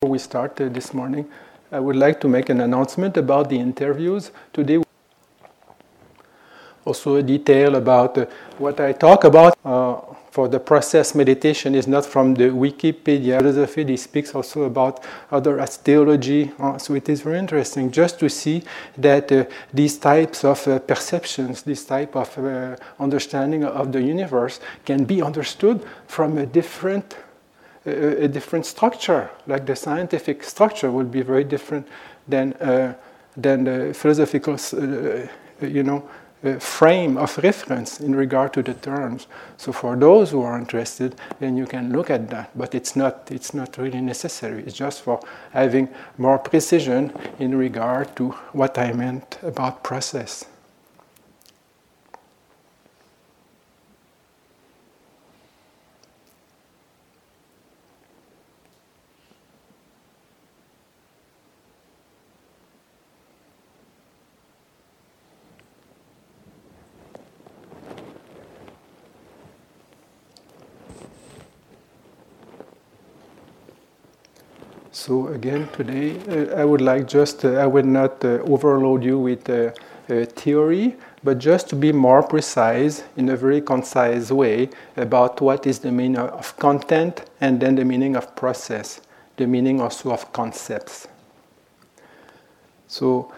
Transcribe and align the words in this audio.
Before 0.00 0.12
we 0.12 0.18
start 0.20 0.60
uh, 0.60 0.68
this 0.68 0.94
morning, 0.94 1.26
I 1.72 1.80
would 1.80 1.96
like 1.96 2.20
to 2.20 2.28
make 2.28 2.50
an 2.50 2.60
announcement 2.60 3.16
about 3.16 3.50
the 3.50 3.58
interviews. 3.58 4.30
Today, 4.52 4.80
also 6.84 7.16
a 7.16 7.22
detail 7.24 7.74
about 7.74 8.16
uh, 8.16 8.26
what 8.58 8.78
I 8.78 8.92
talk 8.92 9.24
about 9.24 9.58
uh, 9.64 9.96
for 10.30 10.46
the 10.46 10.60
process 10.60 11.16
meditation 11.16 11.74
is 11.74 11.88
not 11.88 12.06
from 12.06 12.34
the 12.34 12.44
Wikipedia 12.44 13.40
philosophy. 13.40 13.84
He 13.86 13.96
speaks 13.96 14.36
also 14.36 14.62
about 14.62 15.04
other 15.32 15.66
theology. 15.66 16.52
Uh, 16.60 16.78
so 16.78 16.94
it 16.94 17.08
is 17.08 17.22
very 17.22 17.40
interesting 17.40 17.90
just 17.90 18.20
to 18.20 18.28
see 18.28 18.62
that 18.96 19.32
uh, 19.32 19.46
these 19.74 19.98
types 19.98 20.44
of 20.44 20.68
uh, 20.68 20.78
perceptions, 20.78 21.62
this 21.62 21.84
type 21.84 22.14
of 22.14 22.38
understanding 23.00 23.64
of 23.64 23.90
the 23.90 24.00
universe 24.00 24.60
can 24.84 25.04
be 25.04 25.20
understood 25.20 25.84
from 26.06 26.38
a 26.38 26.46
different 26.46 27.16
a, 28.24 28.28
different 28.28 28.66
structure, 28.66 29.30
like 29.46 29.66
the 29.66 29.76
scientific 29.76 30.42
structure 30.44 30.90
will 30.90 31.04
be 31.04 31.22
very 31.22 31.44
different 31.44 31.86
than, 32.26 32.52
uh, 32.54 32.94
than 33.36 33.64
the 33.64 33.94
philosophical, 33.94 34.54
uh, 34.54 35.66
you 35.66 35.82
know, 35.82 36.08
uh, 36.44 36.56
frame 36.58 37.16
of 37.16 37.36
reference 37.38 38.00
in 38.00 38.14
regard 38.14 38.52
to 38.52 38.62
the 38.62 38.74
terms. 38.74 39.26
So 39.56 39.72
for 39.72 39.96
those 39.96 40.30
who 40.30 40.42
are 40.42 40.56
interested, 40.56 41.16
then 41.40 41.56
you 41.56 41.66
can 41.66 41.92
look 41.92 42.10
at 42.10 42.30
that. 42.30 42.56
But 42.56 42.74
it's 42.74 42.94
not, 42.94 43.28
it's 43.30 43.54
not 43.54 43.76
really 43.76 44.00
necessary. 44.00 44.62
It's 44.64 44.76
just 44.76 45.02
for 45.02 45.20
having 45.52 45.88
more 46.16 46.38
precision 46.38 47.12
in 47.40 47.56
regard 47.56 48.14
to 48.16 48.30
what 48.52 48.78
I 48.78 48.92
meant 48.92 49.38
about 49.42 49.82
process. 49.82 50.44
So 74.98 75.28
again, 75.28 75.68
today 75.74 76.18
uh, 76.28 76.60
I 76.60 76.64
would 76.64 76.80
like 76.80 77.06
just, 77.06 77.44
uh, 77.44 77.52
I 77.52 77.66
will 77.68 77.84
not 77.84 78.24
uh, 78.24 78.40
overload 78.40 79.04
you 79.04 79.16
with 79.16 79.48
uh, 79.48 79.70
uh, 80.10 80.24
theory, 80.24 80.96
but 81.22 81.38
just 81.38 81.68
to 81.68 81.76
be 81.76 81.92
more 81.92 82.20
precise 82.20 83.04
in 83.16 83.28
a 83.28 83.36
very 83.36 83.60
concise 83.60 84.32
way 84.32 84.70
about 84.96 85.40
what 85.40 85.68
is 85.68 85.78
the 85.78 85.92
meaning 85.92 86.18
of 86.18 86.56
content 86.56 87.30
and 87.40 87.60
then 87.60 87.76
the 87.76 87.84
meaning 87.84 88.16
of 88.16 88.34
process, 88.34 89.00
the 89.36 89.46
meaning 89.46 89.80
also 89.80 90.10
of 90.10 90.32
concepts. 90.32 91.06
So 92.88 93.32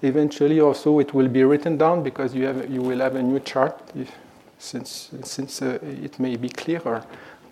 eventually 0.00 0.58
also 0.60 1.00
it 1.00 1.12
will 1.12 1.28
be 1.28 1.44
written 1.44 1.76
down 1.76 2.02
because 2.02 2.34
you, 2.34 2.46
have, 2.46 2.70
you 2.70 2.80
will 2.80 3.00
have 3.00 3.14
a 3.14 3.22
new 3.22 3.40
chart 3.40 3.78
if, 3.94 4.10
since, 4.58 5.10
since 5.22 5.60
uh, 5.60 5.78
it 5.82 6.18
may 6.18 6.36
be 6.36 6.48
clearer 6.48 7.04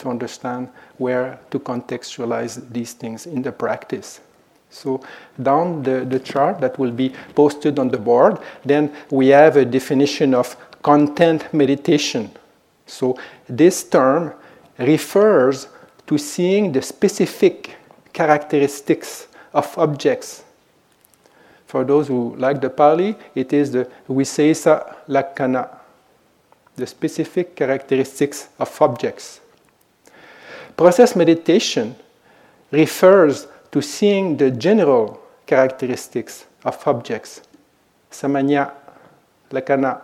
to 0.03 0.11
understand 0.11 0.69
where 0.99 1.39
to 1.51 1.59
contextualize 1.59 2.71
these 2.71 2.93
things 2.93 3.27
in 3.27 3.43
the 3.43 3.53
practice. 3.53 4.21
So 4.71 5.01
down 5.41 5.83
the, 5.83 6.05
the 6.05 6.19
chart 6.19 6.61
that 6.61 6.79
will 6.79 6.91
be 6.91 7.13
posted 7.35 7.79
on 7.79 7.89
the 7.89 7.99
board, 7.99 8.39
then 8.65 8.93
we 9.11 9.29
have 9.29 9.57
a 9.57 9.65
definition 9.65 10.35
of 10.35 10.57
content 10.83 11.53
meditation. 11.53 12.31
So 12.87 13.19
this 13.49 13.85
term 13.85 14.35
refers 14.79 15.69
to 16.07 16.19
seeing 16.19 16.73
the 16.73 16.83
specific 16.83 17.77
characteristics 18.13 19.29
of 19.55 19.77
objects. 19.79 20.43
For 21.67 21.85
those 21.85 22.09
who 22.09 22.35
like 22.37 22.61
the 22.61 22.71
Pali, 22.71 23.15
it 23.35 23.53
is 23.53 23.71
the 23.73 23.89
Visesa 24.09 24.97
Lakkhana, 25.09 25.69
the 26.77 26.87
specific 26.87 27.55
characteristics 27.55 28.49
of 28.59 28.83
objects. 28.83 29.42
Process 30.83 31.15
meditation 31.15 31.95
refers 32.73 33.47
to 33.71 33.81
seeing 33.81 34.37
the 34.37 34.51
general 34.51 35.23
characteristics 35.47 36.47
of 36.65 36.77
objects, 36.89 37.43
samanya, 38.11 38.73
lakkhana, 39.53 40.01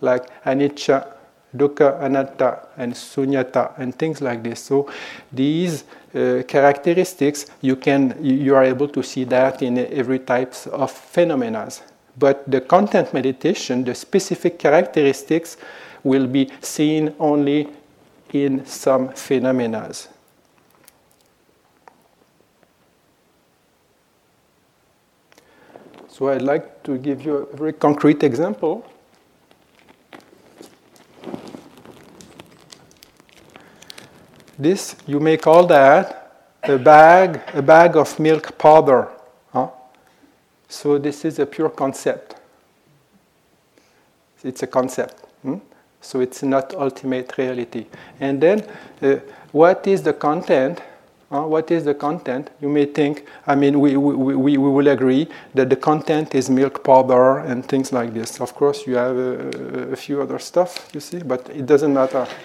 like 0.00 0.30
anicca, 0.44 1.08
dukkha, 1.56 2.00
anatta, 2.04 2.68
and 2.76 2.92
sunyata, 2.92 3.76
and 3.80 3.92
things 3.98 4.20
like 4.20 4.44
this. 4.44 4.62
So 4.62 4.88
these 5.32 5.82
uh, 6.14 6.44
characteristics, 6.46 7.46
you 7.60 7.74
can 7.74 8.16
you 8.22 8.54
are 8.54 8.62
able 8.62 8.86
to 8.86 9.02
see 9.02 9.24
that 9.24 9.60
in 9.60 9.76
every 9.76 10.20
types 10.20 10.68
of 10.68 10.92
phenomena. 10.92 11.68
But 12.16 12.48
the 12.48 12.60
content 12.60 13.12
meditation, 13.12 13.82
the 13.82 13.96
specific 13.96 14.56
characteristics, 14.56 15.56
will 16.04 16.28
be 16.28 16.48
seen 16.60 17.12
only 17.18 17.68
in 18.32 18.64
some 18.64 19.10
phenomena. 19.10 19.92
So 26.08 26.28
I'd 26.28 26.42
like 26.42 26.82
to 26.82 26.98
give 26.98 27.24
you 27.24 27.36
a 27.36 27.56
very 27.56 27.72
concrete 27.72 28.22
example. 28.22 28.84
This, 34.58 34.94
you 35.06 35.18
may 35.18 35.38
call 35.38 35.66
that 35.68 36.20
a 36.62 36.78
bag, 36.78 37.40
a 37.54 37.62
bag 37.62 37.96
of 37.96 38.18
milk 38.18 38.58
powder. 38.58 39.08
Huh? 39.50 39.68
So 40.68 40.98
this 40.98 41.24
is 41.24 41.38
a 41.38 41.46
pure 41.46 41.70
concept. 41.70 42.34
It's 44.44 44.62
a 44.62 44.66
concept. 44.66 45.24
Hmm? 45.42 45.56
So 46.00 46.20
it's 46.20 46.42
not 46.42 46.74
ultimate 46.74 47.36
reality. 47.36 47.86
And 48.20 48.40
then, 48.40 48.64
uh, 49.02 49.16
what 49.52 49.86
is 49.86 50.02
the 50.02 50.12
content? 50.12 50.82
Uh, 51.30 51.42
what 51.42 51.70
is 51.70 51.84
the 51.84 51.94
content? 51.94 52.50
You 52.60 52.68
may 52.68 52.86
think, 52.86 53.26
I 53.46 53.54
mean, 53.54 53.78
we, 53.78 53.96
we, 53.96 54.34
we, 54.34 54.56
we 54.56 54.70
will 54.70 54.88
agree 54.88 55.28
that 55.54 55.70
the 55.70 55.76
content 55.76 56.34
is 56.34 56.50
milk 56.50 56.82
powder 56.82 57.38
and 57.38 57.64
things 57.64 57.92
like 57.92 58.12
this. 58.12 58.40
Of 58.40 58.54
course, 58.54 58.86
you 58.86 58.96
have 58.96 59.16
a, 59.16 59.92
a 59.92 59.96
few 59.96 60.22
other 60.22 60.40
stuff, 60.40 60.88
you 60.92 61.00
see, 61.00 61.18
but 61.18 61.48
it 61.50 61.66
doesn't 61.66 61.94
matter. 61.94 62.26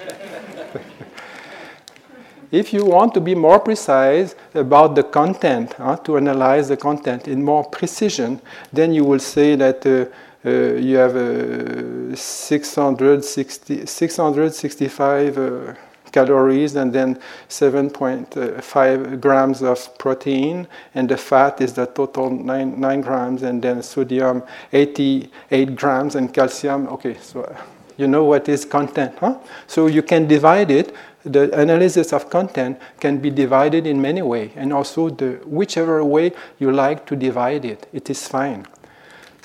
if 2.51 2.73
you 2.73 2.85
want 2.85 3.13
to 3.15 3.21
be 3.21 3.33
more 3.33 3.59
precise 3.59 4.35
about 4.53 4.93
the 4.93 5.03
content, 5.03 5.73
uh, 5.79 5.95
to 5.97 6.17
analyze 6.17 6.67
the 6.67 6.77
content 6.77 7.27
in 7.27 7.43
more 7.43 7.63
precision, 7.63 8.39
then 8.71 8.93
you 8.93 9.03
will 9.03 9.19
say 9.19 9.55
that 9.55 9.85
uh, 9.85 10.05
you 10.49 10.97
have 10.97 11.15
uh, 11.15 12.15
660, 12.15 13.85
665 13.85 15.37
uh, 15.37 15.73
calories 16.11 16.75
and 16.75 16.93
then 16.93 17.19
7.5 17.49 19.19
grams 19.19 19.61
of 19.61 19.97
protein, 19.97 20.67
and 20.93 21.09
the 21.09 21.17
fat 21.17 21.59
is 21.61 21.73
the 21.73 21.87
total 21.87 22.29
9, 22.29 22.79
9 22.79 23.01
grams, 23.01 23.43
and 23.43 23.61
then 23.61 23.81
sodium 23.81 24.43
88 24.71 25.75
grams, 25.75 26.15
and 26.15 26.33
calcium. 26.33 26.87
Okay, 26.87 27.17
so 27.19 27.53
you 27.97 28.07
know 28.07 28.23
what 28.23 28.47
is 28.47 28.65
content, 28.65 29.13
huh? 29.19 29.37
So 29.67 29.87
you 29.87 30.03
can 30.03 30.27
divide 30.27 30.71
it. 30.71 30.95
The 31.23 31.51
analysis 31.59 32.13
of 32.13 32.29
content 32.29 32.79
can 32.99 33.17
be 33.17 33.31
divided 33.31 33.87
in 33.87 33.99
many 33.99 34.21
ways, 34.21 34.51
and 34.55 34.71
also 34.71 35.09
the 35.09 35.39
whichever 35.45 36.03
way 36.05 36.33
you 36.59 36.71
like 36.71 37.05
to 37.07 37.15
divide 37.15 37.65
it, 37.65 37.87
it 37.91 38.09
is 38.09 38.27
fine. 38.27 38.67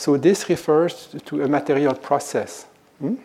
So 0.01 0.17
this 0.17 0.49
refers 0.49 1.09
to 1.27 1.43
a 1.43 1.47
material 1.47 1.95
process. 1.95 2.65
Hmm? 3.01 3.17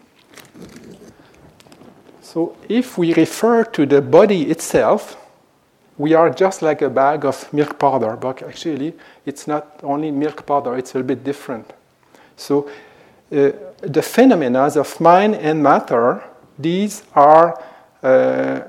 So 2.22 2.58
if 2.68 2.97
we 2.97 3.13
refer 3.13 3.63
to 3.63 3.86
the 3.86 4.02
body 4.02 4.52
itself, 4.52 5.16
we 5.97 6.14
are 6.14 6.30
just 6.30 6.62
like 6.62 6.81
a 6.81 6.90
bag 6.90 7.23
of 7.23 7.53
milk 7.53 7.79
powder, 7.79 8.17
but 8.17 8.44
actually 8.44 8.94
it's 9.26 9.47
not 9.47 9.79
only 9.84 10.11
milk 10.11 10.46
powder, 10.46 10.76
it's 10.76 10.94
a 10.96 11.02
bit 11.02 11.23
different. 11.23 11.72
So 12.35 12.67
uh, 13.32 13.52
the 13.79 14.02
phenomena 14.02 14.64
of 14.76 14.99
mind 14.99 15.35
and 15.35 15.64
matter, 15.64 16.26
these 16.59 17.03
are 17.14 17.58
uh, 18.03 18.59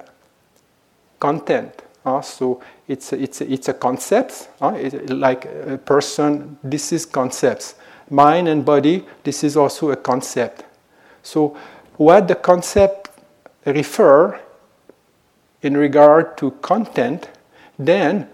content. 1.19 1.83
Uh, 2.05 2.21
so 2.21 2.63
it's 2.87 3.13
a, 3.13 3.21
it's 3.21 3.41
a, 3.41 3.53
it's 3.53 3.69
a 3.69 3.75
concept, 3.75 4.49
uh, 4.61 4.79
like 5.09 5.47
a 5.47 5.77
person, 5.79 6.57
this 6.63 6.93
is 6.93 7.05
concepts 7.05 7.75
mind 8.11 8.49
and 8.49 8.65
body, 8.65 9.05
this 9.25 9.45
is 9.45 9.57
also 9.57 9.91
a 9.91 9.97
concept. 9.97 10.65
So, 11.23 11.57
what 11.97 12.29
the 12.29 12.35
concept 12.35 13.11
refer 13.65 14.41
in 15.63 15.77
regard 15.77 16.37
to 16.39 16.53
content, 16.63 17.29
then 17.79 18.29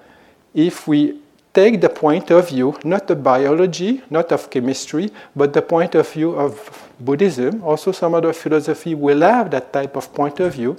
if 0.55 0.87
we 0.87 1.19
take 1.55 1.81
the 1.81 1.89
point 1.89 2.31
of 2.31 2.49
view, 2.49 2.79
not 2.85 3.11
of 3.11 3.23
biology, 3.23 4.03
not 4.11 4.33
of 4.33 4.51
chemistry, 4.51 5.11
but 5.37 5.53
the 5.53 5.63
point 5.63 5.95
of 5.95 6.11
view 6.11 6.33
of 6.33 6.91
Buddhism, 6.99 7.63
also 7.63 7.93
some 7.93 8.15
other 8.15 8.33
philosophy 8.33 8.95
will 8.95 9.21
have 9.21 9.51
that 9.51 9.73
type 9.73 9.97
of 9.97 10.13
point 10.15 10.41
of 10.41 10.55
view, 10.55 10.77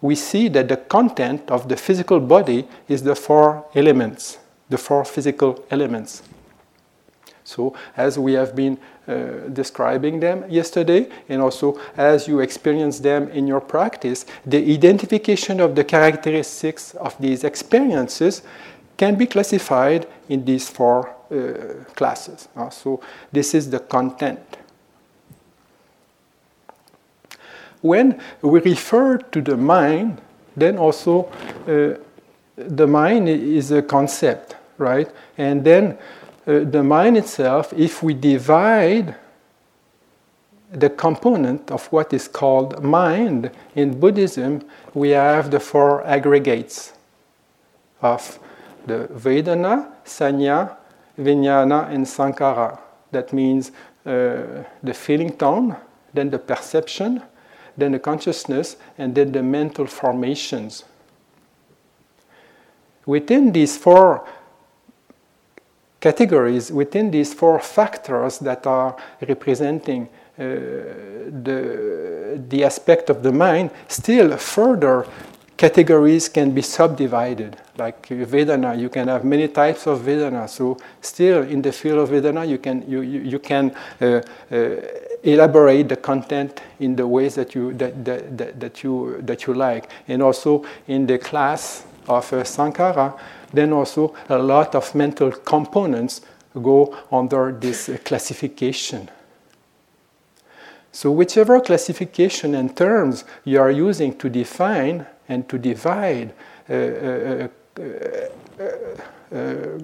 we 0.00 0.14
see 0.14 0.48
that 0.48 0.68
the 0.68 0.76
content 0.76 1.50
of 1.50 1.68
the 1.68 1.76
physical 1.76 2.20
body 2.20 2.66
is 2.88 3.02
the 3.02 3.14
four 3.14 3.66
elements, 3.74 4.38
the 4.68 4.78
four 4.78 5.04
physical 5.04 5.64
elements. 5.70 6.22
So, 7.50 7.74
as 7.96 8.16
we 8.16 8.34
have 8.34 8.54
been 8.54 8.78
uh, 9.08 9.48
describing 9.52 10.20
them 10.20 10.44
yesterday, 10.48 11.08
and 11.28 11.42
also 11.42 11.80
as 11.96 12.28
you 12.28 12.38
experience 12.38 13.00
them 13.00 13.28
in 13.30 13.48
your 13.48 13.60
practice, 13.60 14.24
the 14.46 14.72
identification 14.72 15.58
of 15.58 15.74
the 15.74 15.82
characteristics 15.82 16.94
of 16.94 17.18
these 17.18 17.42
experiences 17.42 18.42
can 18.96 19.16
be 19.16 19.26
classified 19.26 20.06
in 20.28 20.44
these 20.44 20.68
four 20.68 21.08
uh, 21.08 21.84
classes. 21.96 22.48
Uh, 22.54 22.70
so, 22.70 23.00
this 23.32 23.52
is 23.52 23.68
the 23.68 23.80
content. 23.80 24.38
When 27.80 28.20
we 28.42 28.60
refer 28.60 29.18
to 29.18 29.40
the 29.40 29.56
mind, 29.56 30.20
then 30.56 30.78
also 30.78 31.24
uh, 31.66 31.98
the 32.56 32.86
mind 32.86 33.28
is 33.28 33.72
a 33.72 33.82
concept, 33.82 34.54
right? 34.78 35.10
And 35.36 35.64
then 35.64 35.98
uh, 36.50 36.64
the 36.64 36.82
mind 36.82 37.16
itself, 37.16 37.72
if 37.74 38.02
we 38.02 38.12
divide 38.14 39.14
the 40.72 40.90
component 40.90 41.70
of 41.70 41.86
what 41.92 42.12
is 42.12 42.26
called 42.26 42.82
mind 42.82 43.50
in 43.74 43.98
Buddhism, 43.98 44.62
we 44.94 45.10
have 45.10 45.50
the 45.50 45.60
four 45.60 46.04
aggregates 46.04 46.92
of 48.02 48.38
the 48.86 49.08
Vedana, 49.12 49.92
Sanya, 50.04 50.76
Vijnana, 51.18 51.88
and 51.90 52.04
Sankhara. 52.06 52.78
That 53.12 53.32
means 53.32 53.70
uh, 54.06 54.64
the 54.82 54.94
feeling 54.94 55.36
tone, 55.36 55.76
then 56.14 56.30
the 56.30 56.38
perception, 56.38 57.22
then 57.76 57.92
the 57.92 57.98
consciousness, 57.98 58.76
and 58.98 59.14
then 59.14 59.32
the 59.32 59.42
mental 59.42 59.86
formations. 59.86 60.84
Within 63.06 63.52
these 63.52 63.76
four 63.76 64.26
categories 66.00 66.72
within 66.72 67.10
these 67.10 67.34
four 67.34 67.60
factors 67.60 68.38
that 68.38 68.66
are 68.66 68.96
representing 69.28 70.08
uh, 70.38 70.44
the, 71.42 72.42
the 72.48 72.64
aspect 72.64 73.10
of 73.10 73.22
the 73.22 73.32
mind, 73.32 73.70
still 73.88 74.36
further 74.38 75.06
categories 75.60 76.26
can 76.30 76.52
be 76.52 76.62
subdivided. 76.62 77.54
Like 77.76 78.08
Vedana, 78.08 78.78
you 78.78 78.88
can 78.88 79.08
have 79.08 79.24
many 79.24 79.48
types 79.48 79.86
of 79.86 80.00
Vedana. 80.00 80.48
So 80.48 80.78
still 81.02 81.42
in 81.42 81.60
the 81.60 81.72
field 81.72 81.98
of 81.98 82.08
Vedana, 82.08 82.48
you 82.48 82.56
can, 82.56 82.90
you, 82.90 83.02
you, 83.02 83.20
you 83.20 83.38
can 83.38 83.76
uh, 84.00 84.22
uh, 84.50 84.76
elaborate 85.22 85.90
the 85.90 85.96
content 85.96 86.62
in 86.78 86.96
the 86.96 87.06
ways 87.06 87.34
that 87.34 87.54
you, 87.54 87.74
that, 87.74 88.02
that, 88.06 88.38
that, 88.38 88.60
that, 88.60 88.82
you, 88.82 89.20
that 89.20 89.46
you 89.46 89.52
like. 89.52 89.90
And 90.08 90.22
also 90.22 90.64
in 90.88 91.06
the 91.06 91.18
class 91.18 91.84
of 92.08 92.32
uh, 92.32 92.42
Sankhara, 92.42 93.20
then 93.52 93.72
also 93.72 94.14
a 94.28 94.38
lot 94.38 94.74
of 94.74 94.94
mental 94.94 95.30
components 95.30 96.20
go 96.62 96.96
under 97.10 97.52
this 97.52 97.90
classification. 98.04 99.08
So, 100.92 101.12
whichever 101.12 101.60
classification 101.60 102.54
and 102.54 102.76
terms 102.76 103.24
you 103.44 103.60
are 103.60 103.70
using 103.70 104.18
to 104.18 104.28
define 104.28 105.06
and 105.28 105.48
to 105.48 105.58
divide 105.58 106.34
uh, 106.68 106.74
uh, 106.74 107.48
uh, 109.32 109.78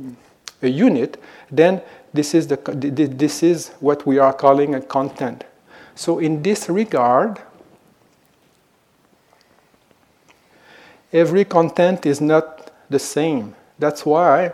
a 0.62 0.68
unit, 0.68 1.22
then 1.50 1.80
this 2.12 2.34
is, 2.34 2.48
the, 2.48 2.56
this 2.56 3.42
is 3.42 3.68
what 3.78 4.04
we 4.06 4.18
are 4.18 4.32
calling 4.32 4.74
a 4.74 4.80
content. 4.80 5.44
So, 5.94 6.18
in 6.18 6.42
this 6.42 6.68
regard, 6.68 7.38
every 11.12 11.44
content 11.44 12.04
is 12.04 12.20
not 12.20 12.65
the 12.88 12.98
same. 12.98 13.54
That's 13.78 14.06
why 14.06 14.52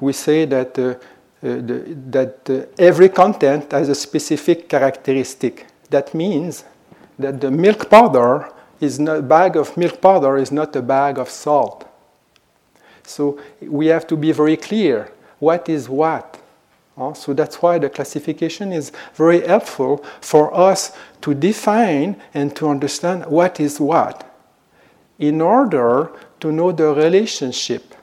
we 0.00 0.12
say 0.12 0.44
that, 0.46 0.78
uh, 0.78 0.82
uh, 0.82 0.94
the, 1.42 1.96
that 2.10 2.50
uh, 2.50 2.66
every 2.78 3.08
content 3.08 3.72
has 3.72 3.88
a 3.88 3.94
specific 3.94 4.68
characteristic. 4.68 5.66
That 5.90 6.14
means 6.14 6.64
that 7.18 7.40
the 7.40 7.50
milk 7.50 7.90
powder 7.90 8.50
is 8.80 8.98
not, 8.98 9.18
a 9.18 9.22
bag 9.22 9.56
of 9.56 9.76
milk 9.76 10.00
powder 10.00 10.36
is 10.36 10.50
not 10.50 10.74
a 10.76 10.82
bag 10.82 11.18
of 11.18 11.28
salt. 11.28 11.88
So 13.04 13.38
we 13.60 13.86
have 13.88 14.06
to 14.08 14.16
be 14.16 14.32
very 14.32 14.56
clear 14.56 15.12
what 15.38 15.68
is 15.68 15.88
what. 15.88 16.40
So 17.14 17.34
that's 17.34 17.60
why 17.60 17.78
the 17.78 17.90
classification 17.90 18.72
is 18.72 18.92
very 19.14 19.44
helpful 19.46 20.04
for 20.20 20.54
us 20.56 20.96
to 21.22 21.34
define 21.34 22.20
and 22.32 22.54
to 22.56 22.68
understand 22.68 23.26
what 23.26 23.58
is 23.58 23.80
what 23.80 24.30
in 25.18 25.40
order 25.40 26.10
to 26.44 26.52
know 26.52 26.72
the 26.72 26.92
relationship. 26.92 27.94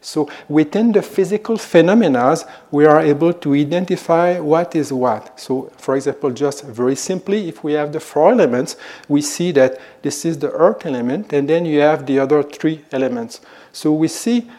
So 0.00 0.28
within 0.48 0.92
the 0.92 1.02
physical 1.02 1.58
phenomena, 1.58 2.36
we 2.70 2.86
are 2.86 3.00
able 3.00 3.32
to 3.34 3.54
identify 3.54 4.40
what 4.40 4.74
is 4.74 4.90
what. 4.90 5.38
So, 5.38 5.70
for 5.76 5.96
example, 5.96 6.30
just 6.30 6.64
very 6.64 6.96
simply, 6.96 7.48
if 7.48 7.62
we 7.62 7.72
have 7.74 7.92
the 7.92 8.00
four 8.00 8.32
elements, 8.32 8.76
we 9.06 9.20
see 9.20 9.52
that 9.52 9.78
this 10.02 10.24
is 10.24 10.38
the 10.38 10.50
earth 10.52 10.86
element, 10.86 11.32
and 11.32 11.48
then 11.48 11.66
you 11.66 11.80
have 11.80 12.06
the 12.06 12.18
other 12.18 12.42
three 12.42 12.84
elements. 12.90 13.40
So 13.72 13.92
we 13.92 14.08
see 14.08 14.50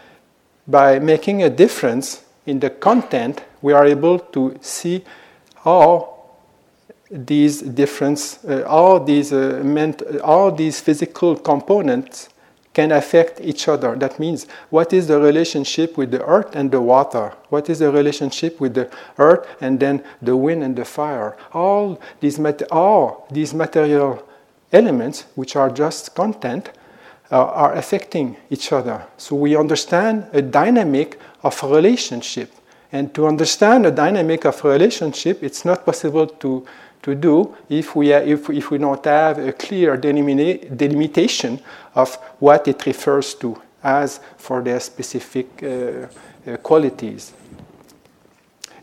by 0.67 0.99
making 0.99 1.41
a 1.41 1.49
difference 1.49 2.23
in 2.45 2.59
the 2.59 2.69
content, 2.69 3.43
we 3.61 3.73
are 3.73 3.85
able 3.85 4.19
to 4.19 4.57
see 4.61 5.03
how 5.63 6.13
these 7.09 7.61
difference, 7.61 8.43
uh, 8.45 8.63
all 8.67 8.99
these 8.99 9.31
uh, 9.33 9.61
meant, 9.63 10.01
all 10.23 10.51
these 10.51 10.79
physical 10.79 11.35
components 11.35 12.29
can 12.75 12.91
affect 12.91 13.39
each 13.41 13.67
other. 13.69 13.95
That 13.95 14.19
means, 14.19 14.45
what 14.69 14.91
is 14.91 15.07
the 15.07 15.19
relationship 15.19 15.97
with 15.97 16.11
the 16.11 16.23
earth 16.25 16.55
and 16.55 16.69
the 16.69 16.81
water? 16.81 17.33
What 17.49 17.69
is 17.69 17.79
the 17.79 17.89
relationship 17.89 18.59
with 18.59 18.73
the 18.73 18.91
earth 19.17 19.47
and 19.61 19.79
then 19.79 20.03
the 20.21 20.35
wind 20.35 20.61
and 20.61 20.75
the 20.75 20.83
fire? 20.83 21.37
All 21.53 21.99
these, 22.19 22.37
mat- 22.37 22.69
all 22.71 23.27
these 23.31 23.53
material 23.53 24.27
elements, 24.73 25.25
which 25.35 25.55
are 25.55 25.69
just 25.69 26.13
content, 26.15 26.69
uh, 27.31 27.45
are 27.45 27.73
affecting 27.73 28.35
each 28.49 28.73
other. 28.73 29.07
So 29.17 29.37
we 29.37 29.55
understand 29.55 30.27
a 30.33 30.41
dynamic 30.41 31.17
of 31.43 31.63
relationship. 31.63 32.51
And 32.91 33.13
to 33.15 33.25
understand 33.25 33.85
a 33.85 33.91
dynamic 33.91 34.45
of 34.45 34.63
relationship, 34.65 35.41
it's 35.41 35.63
not 35.63 35.85
possible 35.85 36.27
to 36.27 36.65
to 37.05 37.13
do 37.13 37.55
if 37.69 37.95
we, 37.95 38.11
if, 38.11 38.49
if 38.49 38.71
we 38.71 38.79
don't 38.79 39.05
have 39.05 39.37
a 39.37 39.53
clear 39.53 39.95
delimitation 39.95 41.59
of 41.93 42.15
what 42.39 42.67
it 42.67 42.83
refers 42.87 43.35
to 43.35 43.61
as 43.83 44.19
for 44.37 44.63
their 44.63 44.79
specific 44.79 45.61
uh, 45.61 45.67
uh, 45.67 46.57
qualities. 46.57 47.31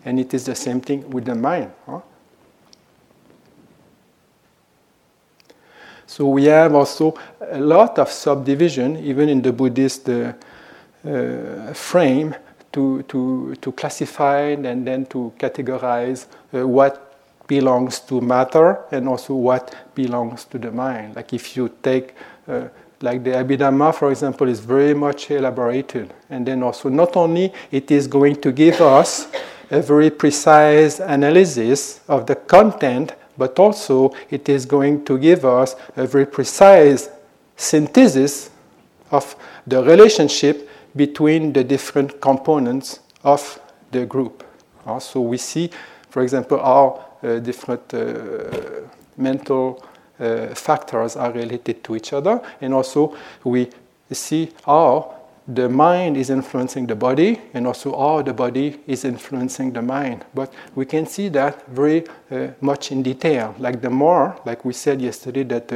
And 0.04 0.20
it 0.20 0.32
is 0.34 0.46
the 0.46 0.54
same 0.54 0.80
thing 0.80 1.10
with 1.10 1.24
the 1.24 1.34
mind. 1.34 1.72
Huh? 1.84 2.00
So 6.06 6.28
we 6.28 6.44
have 6.44 6.76
also 6.76 7.18
a 7.40 7.58
lot 7.58 7.98
of 7.98 8.08
subdivision, 8.08 8.98
even 8.98 9.28
in 9.28 9.42
the 9.42 9.52
Buddhist 9.52 10.08
uh, 10.08 10.34
uh, 11.04 11.72
frame, 11.72 12.36
to, 12.70 13.02
to, 13.02 13.56
to 13.60 13.72
classify 13.72 14.40
and 14.40 14.86
then 14.86 15.06
to 15.06 15.32
categorize 15.38 16.26
uh, 16.54 16.66
what 16.66 17.01
belongs 17.46 18.00
to 18.00 18.20
matter 18.20 18.84
and 18.90 19.08
also 19.08 19.34
what 19.34 19.74
belongs 19.94 20.44
to 20.44 20.58
the 20.58 20.70
mind. 20.70 21.16
Like 21.16 21.32
if 21.32 21.56
you 21.56 21.70
take, 21.82 22.14
uh, 22.48 22.68
like 23.00 23.24
the 23.24 23.30
Abhidhamma, 23.30 23.94
for 23.94 24.10
example, 24.10 24.48
is 24.48 24.60
very 24.60 24.94
much 24.94 25.30
elaborated. 25.30 26.12
And 26.30 26.46
then 26.46 26.62
also, 26.62 26.88
not 26.88 27.16
only 27.16 27.52
it 27.70 27.90
is 27.90 28.06
going 28.06 28.40
to 28.42 28.52
give 28.52 28.80
us 28.80 29.28
a 29.70 29.82
very 29.82 30.10
precise 30.10 31.00
analysis 31.00 32.00
of 32.08 32.26
the 32.26 32.36
content, 32.36 33.14
but 33.36 33.58
also 33.58 34.14
it 34.30 34.48
is 34.48 34.66
going 34.66 35.04
to 35.04 35.18
give 35.18 35.44
us 35.44 35.74
a 35.96 36.06
very 36.06 36.26
precise 36.26 37.08
synthesis 37.56 38.50
of 39.10 39.34
the 39.66 39.82
relationship 39.82 40.68
between 40.94 41.52
the 41.52 41.64
different 41.64 42.20
components 42.20 43.00
of 43.24 43.60
the 43.90 44.04
group. 44.06 44.44
Also, 44.86 45.20
we 45.20 45.36
see, 45.36 45.70
for 46.10 46.22
example, 46.22 46.58
how 46.58 46.86
uh, 46.88 47.11
different 47.22 47.94
uh, 47.94 48.88
mental 49.16 49.84
uh, 50.20 50.54
factors 50.54 51.16
are 51.16 51.32
related 51.32 51.82
to 51.84 51.96
each 51.96 52.12
other. 52.12 52.40
And 52.60 52.74
also, 52.74 53.16
we 53.44 53.70
see 54.10 54.50
how 54.64 55.22
the 55.48 55.68
mind 55.68 56.16
is 56.16 56.30
influencing 56.30 56.86
the 56.86 56.94
body 56.94 57.40
and 57.52 57.66
also 57.66 57.98
how 57.98 58.22
the 58.22 58.32
body 58.32 58.78
is 58.86 59.04
influencing 59.04 59.72
the 59.72 59.82
mind. 59.82 60.24
But 60.34 60.52
we 60.74 60.86
can 60.86 61.06
see 61.06 61.28
that 61.30 61.66
very 61.66 62.04
uh, 62.30 62.48
much 62.60 62.92
in 62.92 63.02
detail. 63.02 63.54
Like 63.58 63.80
the 63.80 63.90
more, 63.90 64.40
like 64.44 64.64
we 64.64 64.72
said 64.72 65.00
yesterday, 65.00 65.42
that 65.44 65.68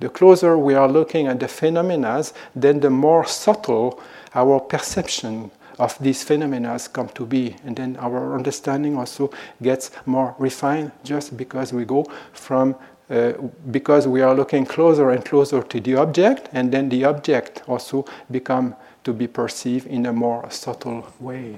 the 0.00 0.08
closer 0.08 0.58
we 0.58 0.74
are 0.74 0.88
looking 0.88 1.28
at 1.28 1.38
the 1.38 1.48
phenomena, 1.48 2.24
then 2.56 2.80
the 2.80 2.90
more 2.90 3.24
subtle 3.24 4.00
our 4.34 4.58
perception 4.58 5.50
of 5.78 5.98
these 5.98 6.22
phenomena 6.22 6.78
come 6.92 7.08
to 7.10 7.26
be. 7.26 7.56
And 7.64 7.76
then 7.76 7.96
our 7.98 8.34
understanding 8.34 8.96
also 8.96 9.30
gets 9.62 9.90
more 10.06 10.34
refined 10.38 10.92
just 11.04 11.36
because 11.36 11.72
we 11.72 11.84
go 11.84 12.04
from 12.32 12.76
uh, 13.10 13.32
because 13.70 14.08
we 14.08 14.22
are 14.22 14.34
looking 14.34 14.64
closer 14.64 15.10
and 15.10 15.22
closer 15.22 15.62
to 15.62 15.80
the 15.80 15.96
object, 15.96 16.48
and 16.52 16.72
then 16.72 16.88
the 16.88 17.04
object 17.04 17.62
also 17.68 18.06
become 18.30 18.74
to 19.04 19.12
be 19.12 19.26
perceived 19.26 19.86
in 19.86 20.06
a 20.06 20.12
more 20.12 20.48
subtle 20.50 21.06
way. 21.20 21.56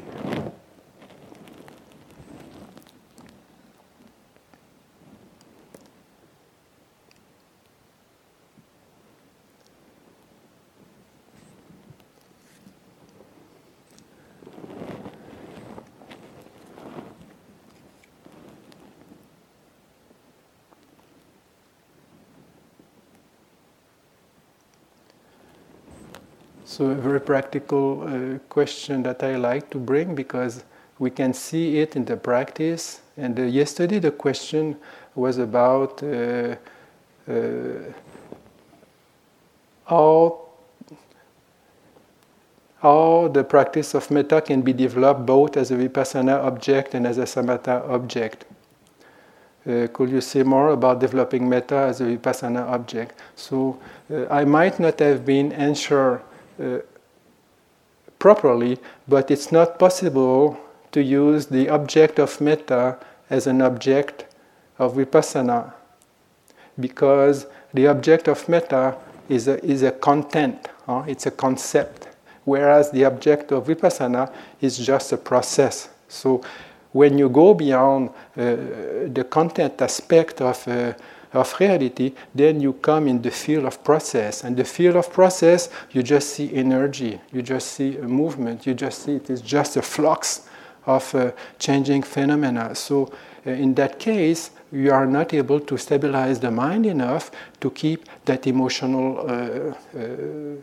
So, 26.75 26.87
a 26.87 26.95
very 26.97 27.21
practical 27.21 28.03
uh, 28.03 28.39
question 28.49 29.05
that 29.05 29.23
I 29.23 29.37
like 29.37 29.71
to 29.71 29.79
bring 29.79 30.17
because 30.17 30.65
we 30.99 31.09
can 31.09 31.33
see 31.33 31.79
it 31.79 31.95
in 31.95 32.05
the 32.05 32.17
practice. 32.17 33.01
And 33.17 33.39
uh, 33.39 33.45
yesterday, 33.45 34.01
the 34.01 34.11
question 34.11 34.77
was 35.15 35.39
about 35.39 36.03
uh, 36.03 36.57
how, 39.87 40.41
how 42.83 43.29
the 43.33 43.45
practice 43.45 43.95
of 43.95 44.11
metta 44.11 44.41
can 44.41 44.63
be 44.63 44.73
developed 44.73 45.25
both 45.25 45.57
as 45.57 45.71
a 45.71 45.77
vipassana 45.77 46.43
object 46.43 46.95
and 46.95 47.07
as 47.07 47.19
a 47.19 47.25
samatha 47.25 47.89
object. 47.89 48.47
Uh, 49.65 49.87
could 49.93 50.11
you 50.11 50.21
say 50.21 50.43
more 50.43 50.71
about 50.71 50.99
developing 50.99 51.49
metta 51.49 51.77
as 51.77 52.01
a 52.01 52.05
vipassana 52.07 52.69
object? 52.69 53.21
So, 53.37 53.79
uh, 54.13 54.27
I 54.29 54.45
might 54.45 54.81
not 54.81 54.99
have 54.99 55.25
been 55.25 55.53
answer 55.53 56.21
uh, 56.63 56.79
properly, 58.19 58.79
but 59.09 59.31
it's 59.31 59.53
not 59.53 59.79
possible 59.79 60.59
to 60.93 61.03
use 61.03 61.47
the 61.47 61.69
object 61.69 62.19
of 62.19 62.41
metta 62.41 62.97
as 63.31 63.47
an 63.47 63.61
object 63.61 64.27
of 64.79 64.95
vipassana 64.95 65.73
because 66.79 67.47
the 67.73 67.87
object 67.87 68.29
of 68.29 68.49
metta 68.49 68.97
is 69.29 69.49
a, 69.49 69.65
is 69.65 69.83
a 69.83 69.93
content, 69.93 70.69
huh? 70.87 71.03
it's 71.07 71.27
a 71.27 71.31
concept, 71.31 72.09
whereas 72.45 72.91
the 72.91 73.05
object 73.05 73.53
of 73.53 73.67
vipassana 73.67 74.33
is 74.61 74.79
just 74.79 75.13
a 75.13 75.17
process. 75.17 75.89
So 76.09 76.43
when 76.93 77.19
you 77.19 77.29
go 77.29 77.55
beyond 77.55 78.11
uh, 78.11 78.13
the 78.37 79.27
content 79.29 79.81
aspect 79.83 80.41
of 80.41 80.67
uh, 80.69 80.95
of 81.35 81.55
reality, 81.59 82.13
then 82.35 82.61
you 82.61 82.75
come 82.75 83.09
in 83.09 83.21
the 83.23 83.31
field 83.31 83.65
of 83.65 83.83
process. 83.83 84.45
And 84.45 84.57
the 84.57 84.65
field 84.65 84.97
of 84.97 85.13
process, 85.13 85.69
you 85.91 86.03
just 86.03 86.31
see 86.31 86.55
energy, 86.55 87.21
you 87.33 87.43
just 87.43 87.73
see 87.73 87.99
a 87.99 88.09
movement, 88.09 88.67
you 88.67 88.75
just 88.75 89.03
see 89.03 89.17
it 89.17 89.29
is 89.29 89.41
just 89.41 89.77
a 89.77 89.83
flux 89.83 90.49
of 90.87 91.15
uh, 91.15 91.33
changing 91.59 92.03
phenomena. 92.03 92.75
So, 92.75 93.13
uh, 93.47 93.51
in 93.51 93.75
that 93.75 93.99
case, 93.99 94.51
you 94.73 94.93
are 94.93 95.07
not 95.07 95.35
able 95.35 95.61
to 95.61 95.77
stabilize 95.77 96.41
the 96.41 96.51
mind 96.51 96.87
enough 96.87 97.31
to 97.61 97.71
keep 97.71 98.09
that 98.25 98.47
emotional 98.47 99.19
uh, 99.19 99.75
uh, 99.99 100.57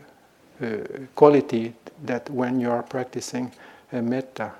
uh 0.62 0.76
quality 1.14 1.74
that 2.04 2.28
when 2.30 2.60
you 2.60 2.70
are 2.70 2.82
practicing 2.82 3.50
metta. 3.92 4.52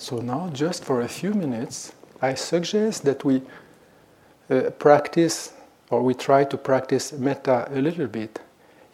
So 0.00 0.16
now, 0.20 0.48
just 0.54 0.82
for 0.82 1.02
a 1.02 1.08
few 1.08 1.34
minutes, 1.34 1.92
I 2.22 2.32
suggest 2.32 3.04
that 3.04 3.22
we 3.22 3.42
uh, 4.48 4.70
practice 4.78 5.52
or 5.90 6.02
we 6.02 6.14
try 6.14 6.44
to 6.44 6.56
practice 6.56 7.12
metta 7.12 7.68
a 7.70 7.82
little 7.82 8.06
bit. 8.06 8.40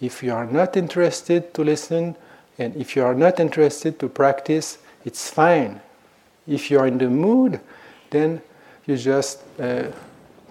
If 0.01 0.25
you 0.25 0.35
are 0.35 0.47
not 0.47 0.77
interested 0.77 1.55
to 1.55 1.63
listen 1.63 2.17
and 2.59 2.75
if 2.75 2.97
you 2.97 3.05
are 3.05 3.15
not 3.15 3.39
interested 3.39 4.01
to 4.01 4.09
practice, 4.09 4.79
it's 5.05 5.31
fine. 5.31 5.81
If 6.45 6.73
you 6.73 6.81
are 6.81 6.89
in 6.89 6.99
the 6.99 7.09
mood, 7.09 7.61
then 8.11 8.43
you 8.85 8.97
just 8.97 9.45
uh, 9.61 9.85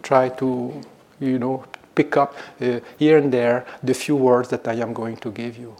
try 0.04 0.30
to, 0.30 0.82
you 1.20 1.38
know, 1.38 1.66
pick 1.96 2.16
up 2.16 2.34
uh, 2.62 2.80
here 2.98 3.18
and 3.18 3.30
there 3.30 3.66
the 3.84 3.94
few 3.94 4.16
words 4.16 4.48
that 4.50 4.66
I 4.70 4.76
am 4.76 4.94
going 4.94 5.18
to 5.18 5.32
give 5.32 5.58
you. 5.58 5.76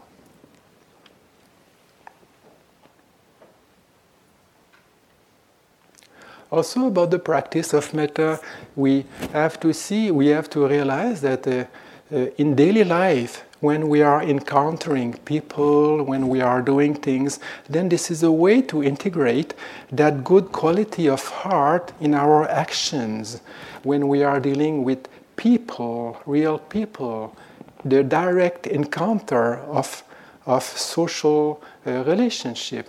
Also, 6.56 6.86
about 6.86 7.10
the 7.10 7.18
practice 7.18 7.74
of 7.74 7.92
metta, 7.92 8.40
we 8.76 9.04
have 9.34 9.60
to 9.60 9.74
see, 9.74 10.10
we 10.10 10.28
have 10.28 10.48
to 10.48 10.66
realize 10.66 11.20
that 11.20 11.46
uh, 11.46 11.66
uh, 12.10 12.30
in 12.38 12.54
daily 12.54 12.82
life, 12.82 13.44
when 13.60 13.90
we 13.90 14.00
are 14.00 14.22
encountering 14.22 15.12
people, 15.26 16.02
when 16.02 16.28
we 16.28 16.40
are 16.40 16.62
doing 16.62 16.94
things, 16.94 17.40
then 17.68 17.90
this 17.90 18.10
is 18.10 18.22
a 18.22 18.32
way 18.32 18.62
to 18.62 18.82
integrate 18.82 19.52
that 19.92 20.24
good 20.24 20.50
quality 20.52 21.06
of 21.10 21.22
heart 21.28 21.92
in 22.00 22.14
our 22.14 22.48
actions. 22.48 23.42
When 23.82 24.08
we 24.08 24.22
are 24.22 24.40
dealing 24.40 24.82
with 24.82 25.08
people, 25.36 26.22
real 26.24 26.58
people, 26.58 27.36
the 27.84 28.02
direct 28.02 28.66
encounter 28.66 29.56
of, 29.56 30.02
of 30.46 30.62
social 30.62 31.62
uh, 31.86 32.02
relationship 32.04 32.88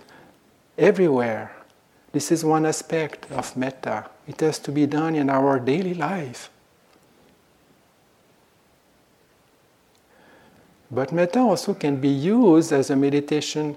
everywhere 0.78 1.52
this 2.12 2.32
is 2.32 2.44
one 2.44 2.64
aspect 2.64 3.30
of 3.30 3.56
metta. 3.56 4.06
It 4.26 4.40
has 4.40 4.58
to 4.60 4.72
be 4.72 4.86
done 4.86 5.14
in 5.14 5.28
our 5.28 5.60
daily 5.60 5.94
life. 5.94 6.50
But 10.90 11.12
metta 11.12 11.40
also 11.40 11.74
can 11.74 12.00
be 12.00 12.08
used 12.08 12.72
as 12.72 12.88
a 12.90 12.96
meditation 12.96 13.76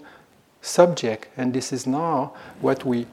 subject, 0.61 1.27
and 1.35 1.53
this 1.53 1.73
is 1.73 1.85
now 1.85 2.33
what 2.61 2.85
we 2.85 3.05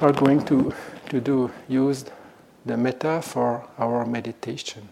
are 0.00 0.12
going 0.12 0.44
to, 0.46 0.74
to 1.10 1.20
do 1.20 1.50
use 1.68 2.04
the 2.64 2.76
metta 2.76 3.22
for 3.22 3.64
our 3.78 4.04
meditation. 4.04 4.88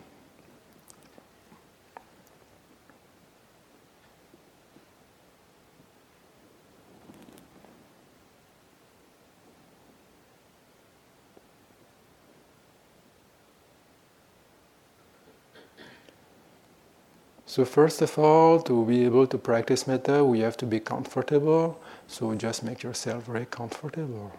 So 17.55 17.65
first 17.65 18.03
of 18.03 18.19
all, 18.19 18.61
to 18.63 18.85
be 18.85 19.05
able 19.05 19.29
to 19.29 19.39
practice 19.39 19.87
metta, 19.87 20.25
we 20.25 20.41
have 20.41 20.57
to 20.57 20.67
be 20.67 20.81
comfortable. 20.81 21.81
So 22.09 22.35
just 22.35 22.65
make 22.65 22.83
yourself 22.83 23.27
very 23.27 23.47
comfortable. 23.47 24.33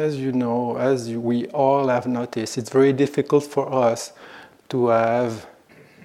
As 0.00 0.16
you 0.16 0.32
know, 0.32 0.78
as 0.78 1.10
we 1.10 1.46
all 1.48 1.88
have 1.88 2.06
noticed, 2.06 2.56
it's 2.56 2.70
very 2.70 2.94
difficult 2.94 3.44
for 3.44 3.70
us 3.70 4.14
to 4.70 4.86
have 4.86 5.46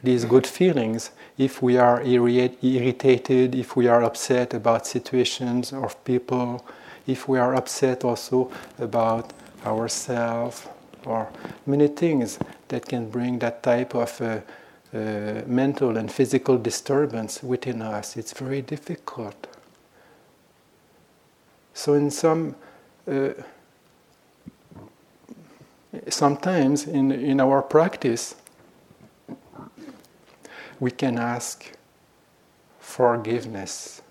these 0.04 0.26
good 0.26 0.46
feelings 0.46 1.12
if 1.38 1.62
we 1.62 1.78
are 1.78 2.02
irritated, 2.04 3.56
if 3.56 3.78
we 3.78 3.88
are 3.88 4.04
upset 4.04 4.54
about 4.54 4.86
situations 4.86 5.72
or 5.72 5.90
people, 6.04 6.66
if 7.08 7.30
we 7.30 7.40
are 7.40 7.56
upset 7.56 8.04
also 8.04 8.52
about 8.80 9.32
ourselves, 9.66 10.68
or 11.06 11.30
many 11.66 11.88
things 11.88 12.38
that 12.68 12.86
can 12.86 13.10
bring 13.10 13.40
that 13.40 13.64
type 13.64 13.96
of 13.96 14.20
uh, 14.20 14.42
uh, 14.94 15.42
mental 15.48 15.96
and 15.96 16.12
physical 16.12 16.58
disturbance 16.58 17.42
within 17.42 17.82
us. 17.82 18.18
It's 18.18 18.34
very 18.34 18.62
difficult. 18.62 19.48
So, 21.74 21.94
in 21.94 22.12
some 22.12 22.56
uh, 23.08 23.30
sometimes 26.10 26.88
in, 26.88 27.12
in 27.12 27.40
our 27.40 27.62
practice, 27.62 28.36
we 30.80 30.92
can 30.92 31.18
ask 31.18 31.72
forgiveness. 32.80 34.02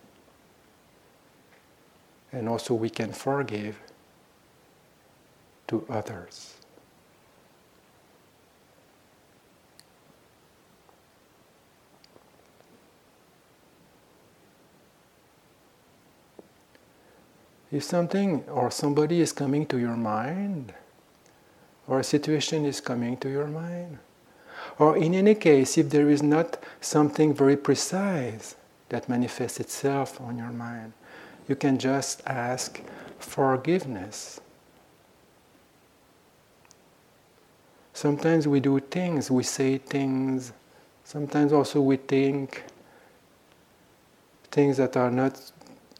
And 2.33 2.49
also, 2.49 2.75
we 2.75 2.91
can 2.91 3.13
forgive 3.13 3.79
to 5.69 5.87
others. 5.89 6.55
If 17.71 17.83
something 17.83 18.45
or 18.45 18.71
somebody 18.71 19.21
is 19.21 19.33
coming 19.33 19.67
to 19.67 19.79
your 19.79 19.97
mind, 19.97 20.73
or 21.87 22.01
a 22.01 22.05
situation 22.05 22.65
is 22.65 22.81
coming 22.81 23.17
to 23.19 23.29
your 23.29 23.47
mind, 23.47 23.99
or 24.79 24.97
in 24.97 25.15
any 25.15 25.35
case, 25.35 25.77
if 25.79 25.91
there 25.91 26.09
is 26.09 26.23
not 26.23 26.59
something 26.81 27.35
very 27.35 27.57
precise 27.57 28.57
that 28.89 29.09
manifests 29.09 29.61
itself 29.61 30.21
on 30.21 30.39
your 30.39 30.51
mind, 30.51 30.93
you 31.49 31.57
can 31.57 31.79
just 31.79 32.23
ask 32.27 32.81
forgiveness. 33.19 34.41
Sometimes 37.93 38.49
we 38.49 38.61
do 38.61 38.81
things, 38.81 39.31
we 39.31 39.43
say 39.45 39.79
things, 39.79 40.53
sometimes 41.05 41.53
also 41.53 41.81
we 41.81 41.97
think 41.97 42.65
things 44.51 44.77
that 44.79 44.97
are 44.97 45.11
not 45.11 45.53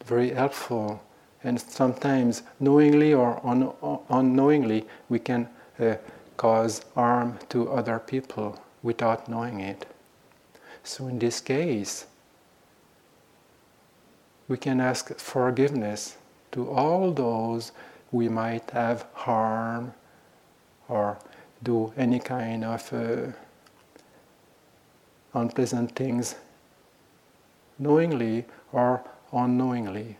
very 0.05 0.31
helpful. 0.31 1.03
And 1.43 1.61
sometimes 1.61 2.43
knowingly 2.59 3.13
or 3.13 3.41
un- 3.47 3.73
unknowingly 4.09 4.87
we 5.09 5.19
can 5.19 5.49
uh, 5.79 5.97
cause 6.37 6.85
harm 6.95 7.39
to 7.49 7.71
other 7.71 7.99
people 7.99 8.61
without 8.83 9.29
knowing 9.29 9.61
it. 9.61 9.87
So, 10.83 11.09
in 11.09 11.19
this 11.19 11.41
case, 11.41 12.07
we 14.49 14.57
can 14.57 14.81
ask 14.81 15.17
forgiveness 15.19 16.17
to 16.53 16.71
all 16.71 17.13
those 17.13 17.73
we 18.13 18.29
might 18.29 18.71
have 18.71 19.07
harm 19.15 19.95
or 20.89 21.19
do 21.63 21.93
any 21.97 22.21
kind 22.21 22.65
of 22.65 22.93
uh, 22.93 23.33
unpleasant 25.33 25.97
things 25.97 26.37
knowingly 27.79 28.45
or 28.73 29.03
unknowingly. 29.33 30.17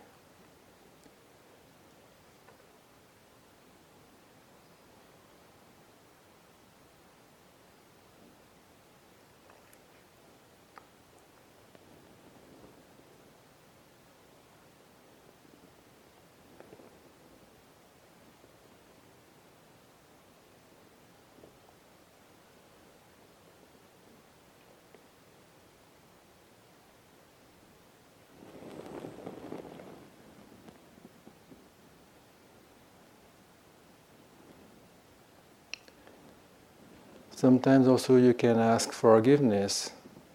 Sometimes 37.45 37.87
also 37.87 38.15
you 38.15 38.33
can 38.33 38.57
ask 38.57 38.91
forgiveness 38.91 39.91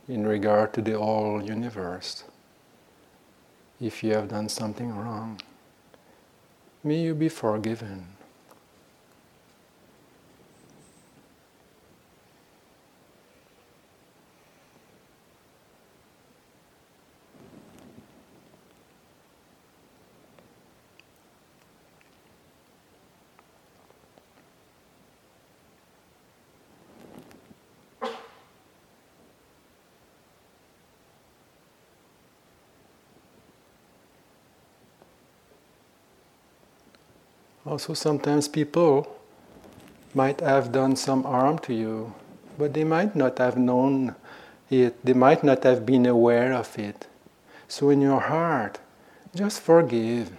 in 0.06 0.24
regard 0.24 0.72
to 0.74 0.80
the 0.80 0.96
whole 0.96 1.42
universe. 1.42 2.22
If 3.80 4.04
you 4.04 4.12
have 4.12 4.28
done 4.28 4.48
something 4.48 4.94
wrong, 4.94 5.40
may 6.84 7.00
you 7.00 7.16
be 7.16 7.28
forgiven. 7.28 8.06
Also, 37.70 37.94
sometimes 37.94 38.48
people 38.48 39.06
might 40.12 40.40
have 40.40 40.72
done 40.72 40.96
some 40.96 41.22
harm 41.22 41.56
to 41.60 41.72
you, 41.72 42.12
but 42.58 42.74
they 42.74 42.82
might 42.82 43.14
not 43.14 43.38
have 43.38 43.56
known 43.56 44.16
it, 44.68 44.96
they 45.04 45.12
might 45.12 45.44
not 45.44 45.62
have 45.62 45.86
been 45.86 46.04
aware 46.04 46.52
of 46.52 46.76
it. 46.76 47.06
So, 47.68 47.90
in 47.90 48.00
your 48.00 48.18
heart, 48.18 48.80
just 49.36 49.60
forgive. 49.60 50.32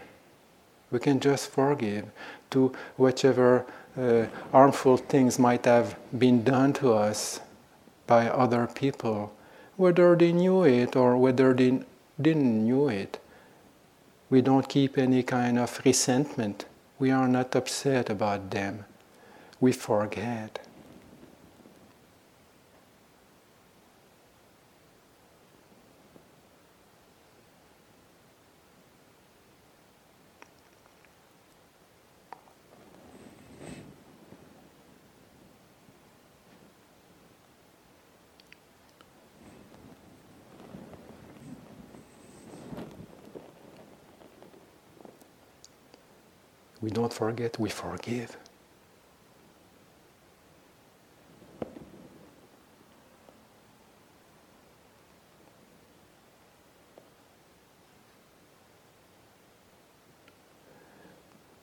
We 0.91 0.99
can 0.99 1.21
just 1.21 1.49
forgive 1.49 2.05
to 2.49 2.73
whichever 2.97 3.65
uh, 3.97 4.25
harmful 4.51 4.97
things 4.97 5.39
might 5.39 5.63
have 5.63 5.95
been 6.19 6.43
done 6.43 6.73
to 6.73 6.91
us 6.91 7.39
by 8.07 8.27
other 8.27 8.67
people, 8.67 9.31
whether 9.77 10.17
they 10.17 10.33
knew 10.33 10.65
it 10.65 10.97
or 10.97 11.15
whether 11.15 11.53
they 11.53 11.79
didn't 12.21 12.65
knew 12.65 12.89
it. 12.89 13.19
We 14.29 14.41
don't 14.41 14.67
keep 14.67 14.97
any 14.97 15.23
kind 15.23 15.57
of 15.57 15.79
resentment 15.85 16.65
we 17.01 17.09
are 17.09 17.27
not 17.27 17.55
upset 17.55 18.11
about 18.11 18.51
them. 18.51 18.85
We 19.59 19.71
forget. 19.71 20.59
We 46.81 46.89
don't 46.89 47.13
forget, 47.13 47.59
we 47.59 47.69
forgive. 47.69 48.35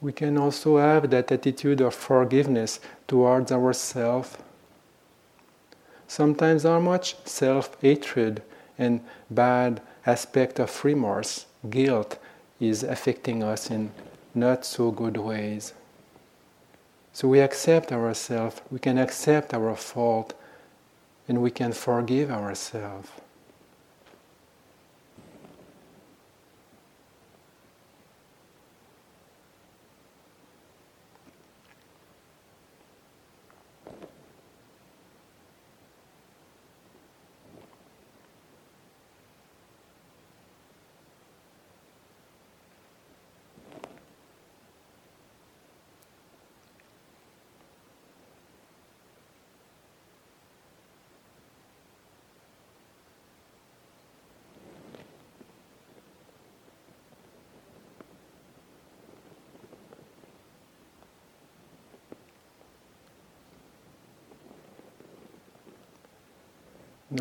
We 0.00 0.12
can 0.12 0.38
also 0.38 0.78
have 0.78 1.10
that 1.10 1.32
attitude 1.32 1.80
of 1.80 1.92
forgiveness 1.94 2.78
towards 3.08 3.50
ourselves. 3.50 4.38
Sometimes, 6.06 6.62
how 6.62 6.78
much 6.78 7.16
self 7.26 7.76
hatred 7.80 8.42
and 8.78 9.00
bad 9.28 9.82
aspect 10.06 10.60
of 10.60 10.84
remorse, 10.84 11.46
guilt, 11.68 12.18
is 12.60 12.84
affecting 12.84 13.42
us 13.42 13.70
in 13.70 13.90
not 14.38 14.64
so 14.64 14.90
good 14.90 15.16
ways. 15.16 15.74
So 17.12 17.28
we 17.28 17.40
accept 17.40 17.92
ourselves, 17.92 18.60
we 18.70 18.78
can 18.78 18.98
accept 18.98 19.52
our 19.52 19.74
fault, 19.74 20.34
and 21.26 21.42
we 21.42 21.50
can 21.50 21.72
forgive 21.72 22.30
ourselves. 22.30 23.08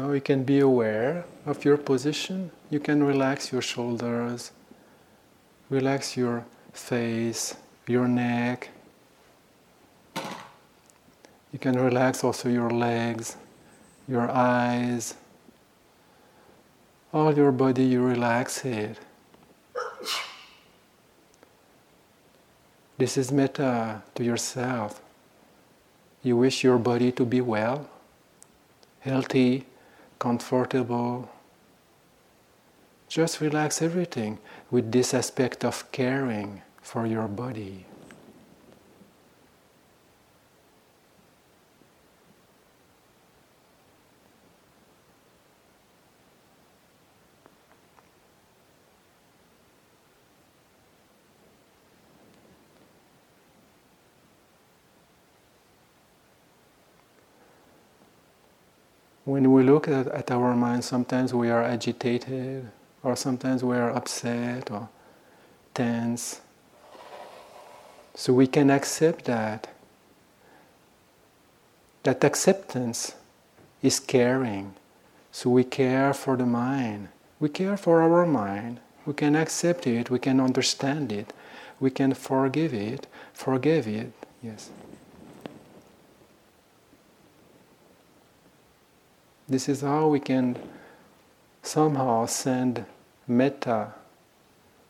Now 0.08 0.14
you 0.14 0.22
can 0.22 0.46
be 0.46 0.62
aware 0.62 1.26
of 1.46 1.66
your 1.66 1.76
position. 1.76 2.50
You 2.70 2.80
can 2.80 3.04
relax 3.04 3.52
your 3.52 3.62
shoulders, 3.62 4.52
relax 5.70 6.16
your 6.16 6.46
face, 6.72 7.58
your 7.88 8.08
neck. 8.08 8.70
You 10.16 11.60
can 11.60 11.78
relax 11.78 12.24
also 12.24 12.48
your 12.48 12.70
legs, 12.70 13.36
your 14.08 14.32
eyes. 14.32 15.16
All 17.12 17.36
your 17.36 17.52
body, 17.52 17.84
you 17.84 18.02
relax 18.02 18.64
it. 18.64 18.98
This 22.98 23.18
is 23.18 23.30
metta 23.30 24.04
to 24.16 24.24
yourself. 24.24 25.02
You 26.24 26.38
wish 26.38 26.64
your 26.64 26.78
body 26.78 27.12
to 27.12 27.26
be 27.26 27.42
well, 27.42 27.90
healthy, 29.02 29.66
comfortable. 30.20 31.30
Just 33.08 33.40
relax 33.42 33.82
everything 33.82 34.40
with 34.70 34.92
this 34.92 35.14
aspect 35.14 35.64
of 35.64 35.92
caring 35.92 36.62
for 36.82 37.06
your 37.06 37.28
body. 37.28 37.86
When 59.28 59.52
we 59.52 59.62
look 59.62 59.90
at, 59.90 60.08
at, 60.08 60.32
our 60.32 60.56
mind, 60.56 60.86
sometimes 60.86 61.34
we 61.34 61.50
are 61.50 61.62
agitated, 61.62 62.66
or 63.04 63.14
sometimes 63.18 63.62
we 63.62 63.76
are 63.76 63.92
upset 63.92 64.72
or 64.72 64.88
tense. 65.74 66.40
So 68.16 68.32
we 68.32 68.48
can 68.48 68.72
accept 68.72 69.26
that. 69.26 69.68
That 72.04 72.24
acceptance 72.24 73.16
is 73.82 74.00
caring. 74.00 74.76
So 75.34 75.50
we 75.50 75.66
care 75.66 76.14
for 76.14 76.38
the 76.38 76.46
mind. 76.46 77.10
We 77.42 77.50
care 77.50 77.76
for 77.76 78.02
our 78.02 78.26
mind. 78.26 78.80
We 79.06 79.14
can 79.14 79.36
accept 79.36 79.88
it, 79.88 80.10
we 80.10 80.20
can 80.20 80.40
understand 80.40 81.12
it, 81.12 81.34
we 81.82 81.90
can 81.90 82.14
forgive 82.14 82.74
it, 82.74 83.08
forgive 83.34 83.88
it, 83.88 84.12
yes. 84.42 84.70
This 89.50 89.70
is 89.70 89.80
how 89.80 90.10
we 90.10 90.20
can 90.20 90.58
somehow 91.64 92.26
send 92.26 92.86
metta 93.28 93.94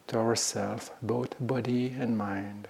to 0.07 0.17
ourselves, 0.17 0.89
both 1.01 1.35
body 1.39 1.95
and 1.99 2.17
mind. 2.17 2.67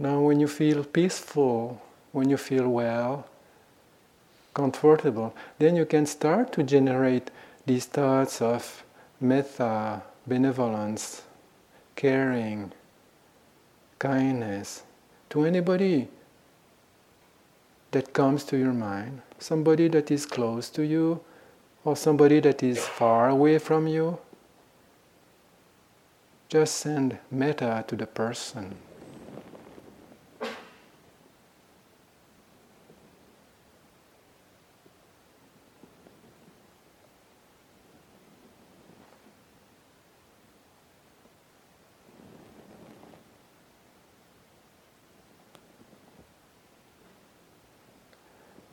Now, 0.00 0.20
when 0.20 0.40
you 0.40 0.48
feel 0.48 0.82
peaceful, 0.82 1.78
when 2.12 2.30
you 2.30 2.38
feel 2.38 2.66
well, 2.66 3.26
comfortable, 4.54 5.34
then 5.58 5.76
you 5.76 5.84
can 5.84 6.06
start 6.06 6.54
to 6.54 6.62
generate 6.62 7.30
these 7.66 7.84
thoughts 7.84 8.40
of 8.40 8.82
metta, 9.20 10.00
benevolence, 10.26 11.20
caring, 11.96 12.72
kindness 13.98 14.84
to 15.28 15.44
anybody 15.44 16.08
that 17.90 18.14
comes 18.14 18.42
to 18.44 18.56
your 18.56 18.72
mind, 18.72 19.20
somebody 19.38 19.86
that 19.88 20.10
is 20.10 20.24
close 20.24 20.70
to 20.70 20.82
you, 20.82 21.20
or 21.84 21.94
somebody 21.94 22.40
that 22.40 22.62
is 22.62 22.78
far 22.78 23.28
away 23.28 23.58
from 23.58 23.86
you. 23.86 24.16
Just 26.48 26.76
send 26.76 27.18
metta 27.30 27.84
to 27.86 27.96
the 27.96 28.06
person. 28.06 28.76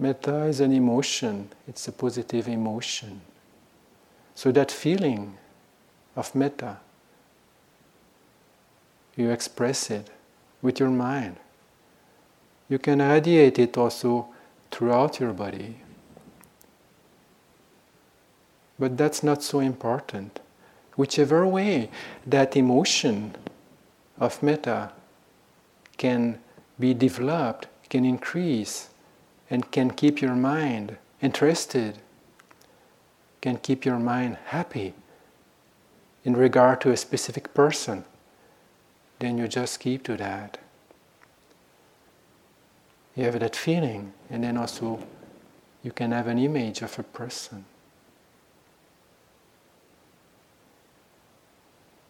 Metta 0.07 0.45
is 0.45 0.61
an 0.61 0.71
emotion, 0.71 1.49
it's 1.67 1.85
a 1.89 1.91
positive 1.91 2.47
emotion. 2.47 3.19
So 4.35 4.53
that 4.53 4.71
feeling 4.71 5.37
of 6.15 6.33
metta, 6.33 6.77
you 9.17 9.31
express 9.31 9.91
it 9.91 10.09
with 10.61 10.79
your 10.79 10.91
mind. 10.91 11.35
You 12.69 12.79
can 12.79 12.99
radiate 12.99 13.59
it 13.59 13.77
also 13.77 14.29
throughout 14.71 15.19
your 15.19 15.33
body. 15.33 15.75
But 18.79 18.95
that's 18.95 19.23
not 19.23 19.43
so 19.43 19.59
important. 19.59 20.39
Whichever 20.95 21.45
way 21.45 21.89
that 22.25 22.55
emotion 22.55 23.35
of 24.17 24.41
metta 24.41 24.93
can 25.97 26.39
be 26.79 26.93
developed, 26.93 27.67
can 27.89 28.05
increase, 28.05 28.87
and 29.49 29.71
can 29.71 29.91
keep 29.91 30.21
your 30.21 30.35
mind 30.35 30.97
interested, 31.21 31.99
can 33.41 33.57
keep 33.57 33.85
your 33.85 33.99
mind 33.99 34.37
happy 34.45 34.93
in 36.23 36.35
regard 36.35 36.81
to 36.81 36.91
a 36.91 36.97
specific 36.97 37.53
person, 37.53 38.03
then 39.19 39.37
you 39.37 39.47
just 39.47 39.79
keep 39.79 40.03
to 40.03 40.17
that. 40.17 40.57
You 43.15 43.23
have 43.23 43.39
that 43.39 43.55
feeling, 43.55 44.13
and 44.29 44.43
then 44.43 44.57
also 44.57 44.99
you 45.83 45.91
can 45.91 46.11
have 46.11 46.27
an 46.27 46.37
image 46.37 46.81
of 46.81 46.99
a 46.99 47.03
person. 47.03 47.65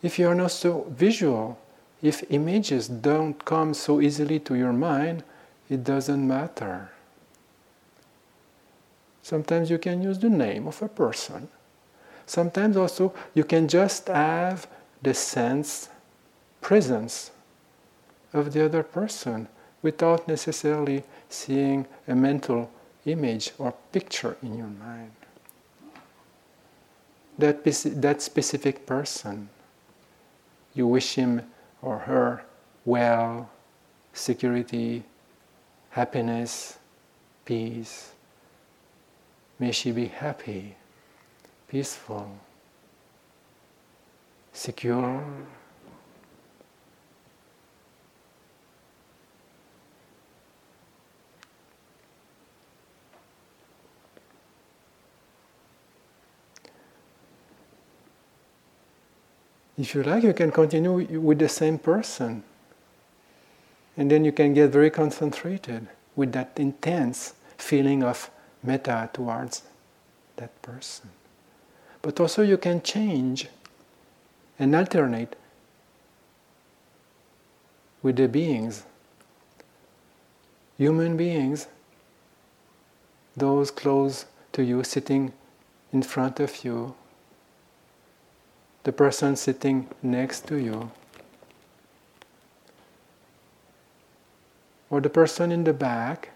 If 0.02 0.20
you 0.20 0.28
are 0.28 0.36
not 0.36 0.52
so 0.52 0.88
visual, 0.90 1.60
if 2.02 2.24
images 2.30 2.88
don't 2.88 3.44
come 3.46 3.74
so 3.74 4.02
easily 4.02 4.40
to 4.42 4.56
your 4.56 4.74
mind, 4.74 5.24
it 5.70 5.84
doesn't 5.84 6.28
matter. 6.28 6.92
Sometimes 9.28 9.70
you 9.70 9.78
can 9.78 10.02
use 10.02 10.20
the 10.20 10.30
name 10.30 10.68
of 10.68 10.82
a 10.82 10.88
person. 10.88 11.50
Sometimes 12.26 12.78
also 12.78 13.14
you 13.34 13.44
can 13.44 13.68
just 13.68 14.08
have 14.08 14.68
the 15.02 15.14
sense, 15.14 15.90
presence 16.62 17.32
of 18.32 18.54
the 18.54 18.64
other 18.64 18.84
person 18.84 19.50
without 19.82 20.30
necessarily 20.30 21.04
seeing 21.28 21.86
a 22.08 22.16
mental 22.16 22.72
image 23.06 23.52
or 23.58 23.74
picture 23.92 24.38
in 24.42 24.58
your 24.58 24.74
mind. 24.88 25.12
That, 27.38 27.66
that 27.66 28.22
specific 28.22 28.86
person, 28.86 29.50
you 30.74 30.88
wish 30.88 31.16
him 31.16 31.42
or 31.82 32.00
her 32.00 32.46
well, 32.86 33.50
security, 34.14 35.04
happiness, 35.90 36.78
peace. 37.44 38.14
May 39.60 39.72
she 39.72 39.92
be 39.92 40.06
happy, 40.06 40.76
peaceful, 41.68 42.38
secure. 44.54 45.24
If 59.78 59.94
you 59.94 60.02
like, 60.04 60.24
you 60.24 60.34
can 60.34 60.52
continue 60.52 61.20
with 61.20 61.38
the 61.38 61.50
same 61.50 61.78
person. 61.78 62.44
And 63.96 64.10
then 64.10 64.26
you 64.26 64.32
can 64.32 64.54
get 64.54 64.72
very 64.72 64.90
concentrated 64.90 65.88
with 66.16 66.32
that 66.34 66.52
intense 66.58 67.34
feeling 67.58 68.04
of 68.04 68.30
metta 68.64 69.10
towards 69.14 69.64
that 70.38 70.62
person. 70.62 71.10
But 72.02 72.20
also, 72.20 72.42
you 72.42 72.58
can 72.58 72.82
change 72.82 73.48
and 74.60 74.76
alternate 74.76 75.36
with 78.02 78.16
the 78.16 78.28
beings, 78.28 78.84
human 80.78 81.18
beings, 81.18 81.68
those 83.36 83.72
close 83.72 84.26
to 84.54 84.64
you 84.64 84.84
sitting 84.84 85.34
in 85.94 86.02
front 86.02 86.40
of 86.40 86.64
you, 86.64 86.96
the 88.84 88.92
person 88.92 89.36
sitting 89.36 89.88
next 90.02 90.48
to 90.48 90.56
you, 90.56 90.92
or 94.90 95.02
the 95.02 95.10
person 95.10 95.52
in 95.52 95.64
the 95.64 95.74
back. 95.74 96.30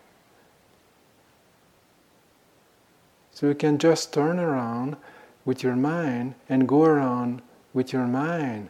So 3.34 3.48
you 3.48 3.56
can 3.56 3.78
just 3.78 4.14
turn 4.14 4.40
around 4.40 4.98
with 5.46 5.64
your 5.64 5.76
mind 5.76 6.36
and 6.50 6.68
go 6.68 6.84
around 6.84 7.42
with 7.74 7.94
your 7.94 8.06
mind 8.06 8.70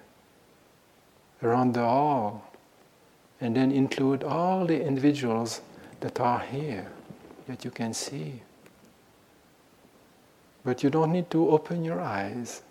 around 1.44 1.74
the 1.74 1.82
hall 1.82 2.52
and 3.40 3.56
then 3.56 3.72
include 3.72 4.24
all 4.24 4.66
the 4.66 4.86
individuals 4.86 5.62
that 6.00 6.20
are 6.20 6.40
here 6.40 6.92
that 7.48 7.66
you 7.66 7.72
can 7.72 7.94
see. 7.94 8.42
But 10.64 10.84
you 10.84 10.92
don't 10.92 11.12
need 11.12 11.30
to 11.32 11.50
open 11.50 11.84
your 11.84 12.00
eyes. 12.00 12.62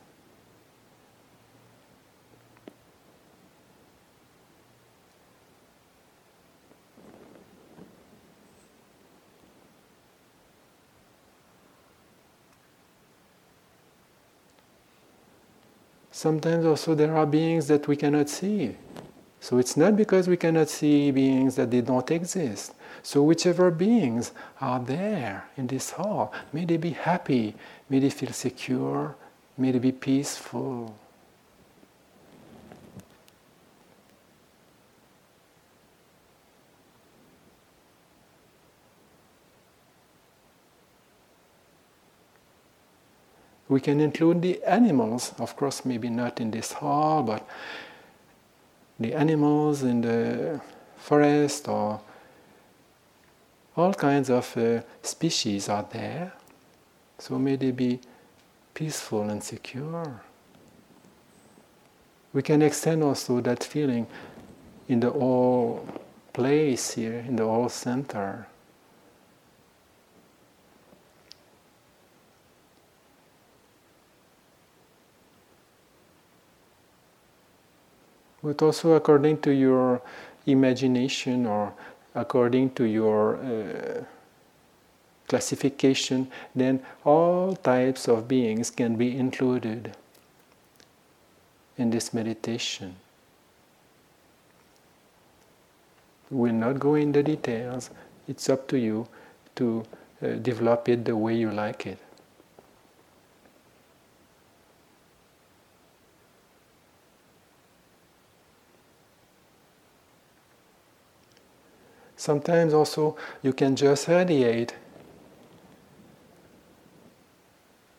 Sometimes 16.21 16.67
also 16.67 16.95
there 16.95 17.17
are 17.17 17.25
beings 17.25 17.67
that 17.69 17.89
we 17.89 17.97
cannot 17.97 18.29
see. 18.29 18.77
So 19.41 19.57
it's 19.57 19.75
not 19.75 19.97
because 19.97 20.29
we 20.29 20.37
cannot 20.37 20.69
see 20.69 21.11
beings 21.11 21.57
that 21.57 21.71
they 21.71 21.81
don't 21.81 22.11
exist. 22.11 22.75
So 23.03 23.23
whichever 23.23 23.71
beings 23.71 24.33
are 24.61 24.81
there 24.81 25.49
in 25.57 25.67
this 25.69 25.93
hall, 25.93 26.31
may 26.53 26.67
they 26.67 26.77
be 26.77 26.91
happy, 26.91 27.55
may 27.89 28.01
they 28.01 28.11
feel 28.11 28.35
secure, 28.35 29.17
may 29.57 29.71
they 29.71 29.79
be 29.79 29.93
peaceful. 29.93 30.95
We 43.71 43.81
can 43.81 44.01
include 44.01 44.43
the 44.43 44.61
animals, 44.65 45.33
of 45.39 45.55
course, 45.55 45.85
maybe 45.85 46.11
not 46.11 46.41
in 46.41 46.51
this 46.51 46.73
hall, 46.73 47.23
but 47.23 47.49
the 48.99 49.15
animals 49.15 49.85
in 49.85 50.01
the 50.01 50.61
forest 50.97 51.69
or 51.69 52.01
all 53.77 53.95
kinds 53.95 54.29
of 54.29 54.57
uh, 54.57 54.83
species 55.03 55.69
are 55.69 55.87
there. 55.93 56.33
So 57.21 57.39
may 57.39 57.55
they 57.55 57.71
be 57.71 58.01
peaceful 58.75 59.31
and 59.31 59.41
secure. 59.41 60.21
We 62.33 62.43
can 62.43 62.63
extend 62.63 63.05
also 63.05 63.41
that 63.41 63.63
feeling 63.63 64.09
in 64.89 64.99
the 64.99 65.11
whole 65.11 65.87
place 66.33 66.95
here, 66.95 67.21
in 67.21 67.37
the 67.37 67.45
whole 67.45 67.69
center. 67.69 68.49
But 78.42 78.62
also 78.62 78.92
according 78.92 79.40
to 79.42 79.50
your 79.50 80.00
imagination 80.46 81.46
or 81.46 81.72
according 82.14 82.70
to 82.70 82.85
your 82.85 83.37
uh, 83.37 84.05
classification, 85.29 86.31
then 86.55 86.83
all 87.05 87.55
types 87.55 88.09
of 88.09 88.26
beings 88.26 88.70
can 88.70 88.96
be 88.96 89.16
included 89.16 89.94
in 91.79 91.90
this 91.90 92.12
meditation. 92.12 92.96
We'll 96.31 96.53
not 96.53 96.79
go 96.79 96.94
into 96.94 97.22
details, 97.22 97.90
it's 98.29 98.48
up 98.48 98.68
to 98.68 98.79
you 98.79 99.07
to 99.57 99.85
uh, 100.22 100.29
develop 100.35 100.88
it 100.88 101.05
the 101.05 101.16
way 101.16 101.35
you 101.37 101.50
like 101.50 101.87
it. 101.87 101.98
Sometimes 112.21 112.75
also 112.75 113.17
you 113.41 113.55
can 113.55 113.75
just 113.75 114.07
radiate 114.07 114.75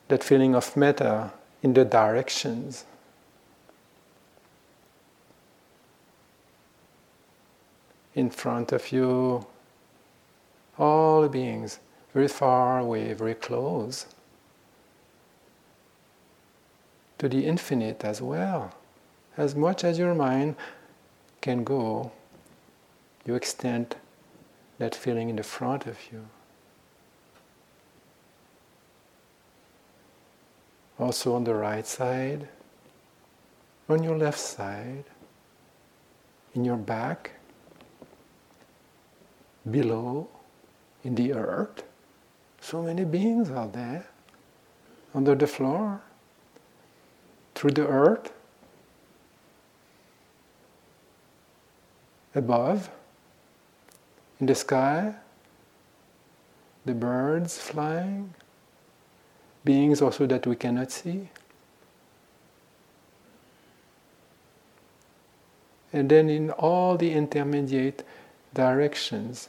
that 0.06 0.22
feeling 0.22 0.54
of 0.54 0.76
metta 0.76 1.32
in 1.60 1.74
the 1.74 1.84
directions. 1.84 2.84
In 8.14 8.30
front 8.30 8.70
of 8.70 8.92
you, 8.92 9.44
all 10.78 11.26
beings, 11.26 11.80
very 12.14 12.28
far 12.28 12.78
away, 12.78 13.14
very 13.14 13.34
close, 13.34 14.06
to 17.18 17.28
the 17.28 17.44
infinite 17.44 18.04
as 18.04 18.22
well. 18.22 18.72
As 19.36 19.56
much 19.56 19.82
as 19.82 19.98
your 19.98 20.14
mind 20.14 20.54
can 21.40 21.64
go, 21.64 22.12
you 23.26 23.34
extend 23.34 23.96
that 24.82 24.96
feeling 24.96 25.28
in 25.30 25.36
the 25.36 25.44
front 25.44 25.86
of 25.86 25.96
you. 26.10 26.26
Also 30.98 31.36
on 31.36 31.44
the 31.44 31.54
right 31.54 31.86
side, 31.86 32.48
on 33.88 34.02
your 34.02 34.18
left 34.18 34.40
side, 34.40 35.04
in 36.54 36.64
your 36.64 36.76
back, 36.76 37.30
below, 39.70 40.28
in 41.04 41.14
the 41.14 41.32
earth. 41.32 41.84
So 42.60 42.82
many 42.82 43.04
beings 43.04 43.50
are 43.50 43.68
there, 43.68 44.08
under 45.14 45.36
the 45.36 45.46
floor, 45.46 46.00
through 47.54 47.70
the 47.70 47.86
earth, 47.86 48.32
above 52.34 52.90
in 54.42 54.46
the 54.46 54.56
sky, 54.56 55.14
the 56.84 56.92
birds 56.92 57.58
flying, 57.58 58.34
beings 59.64 60.02
also 60.02 60.26
that 60.26 60.48
we 60.48 60.56
cannot 60.56 60.90
see. 60.90 61.28
And 65.92 66.10
then 66.10 66.28
in 66.28 66.50
all 66.50 66.96
the 66.96 67.12
intermediate 67.12 68.04
directions, 68.52 69.48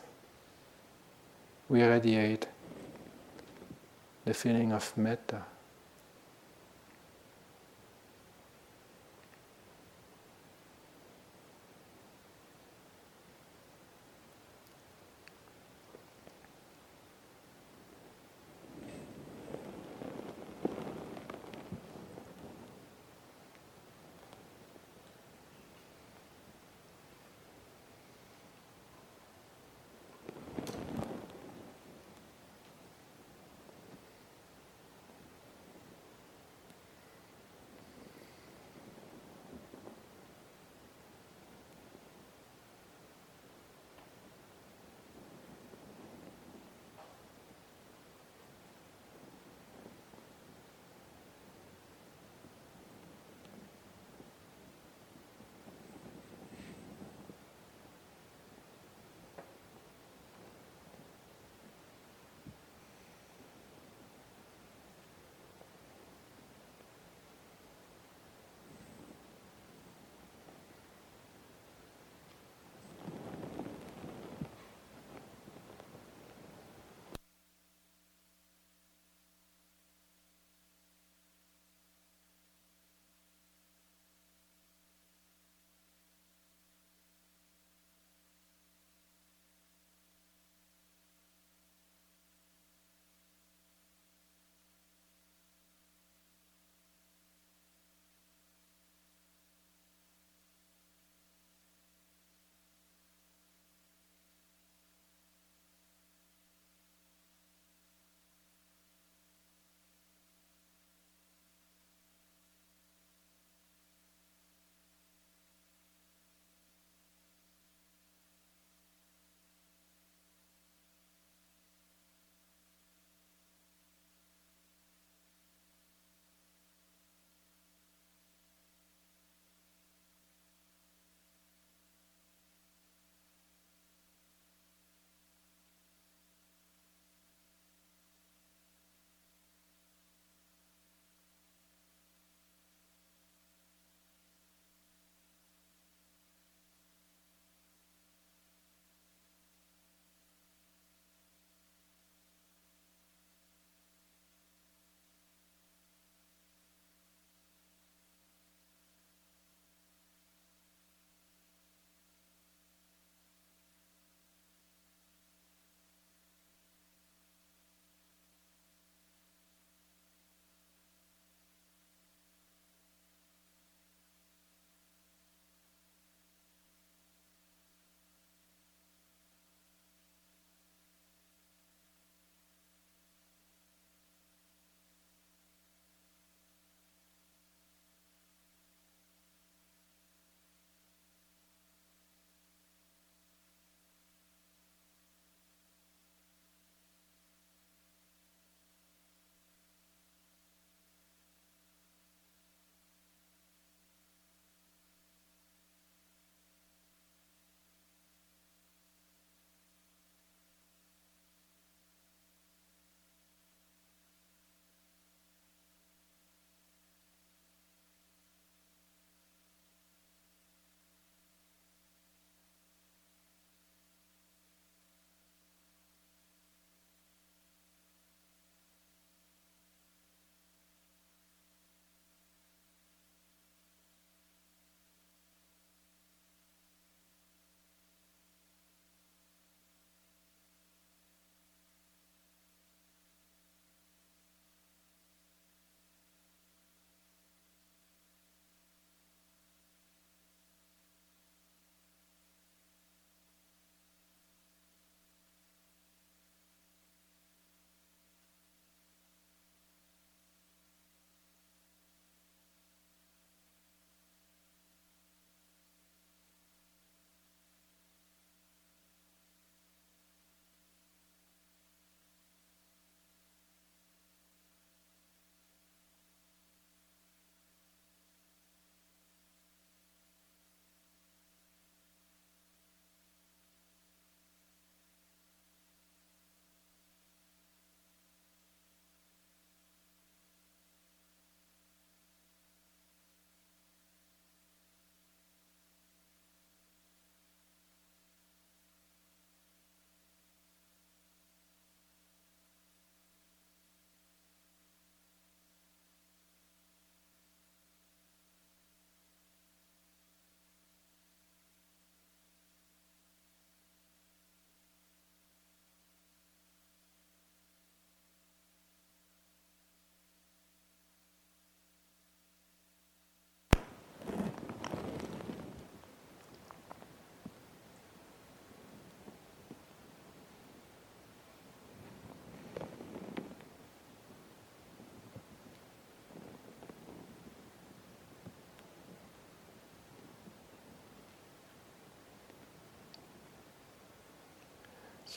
we 1.68 1.82
radiate 1.82 2.46
the 4.26 4.36
feeling 4.36 4.72
of 4.72 4.96
metta. 4.96 5.42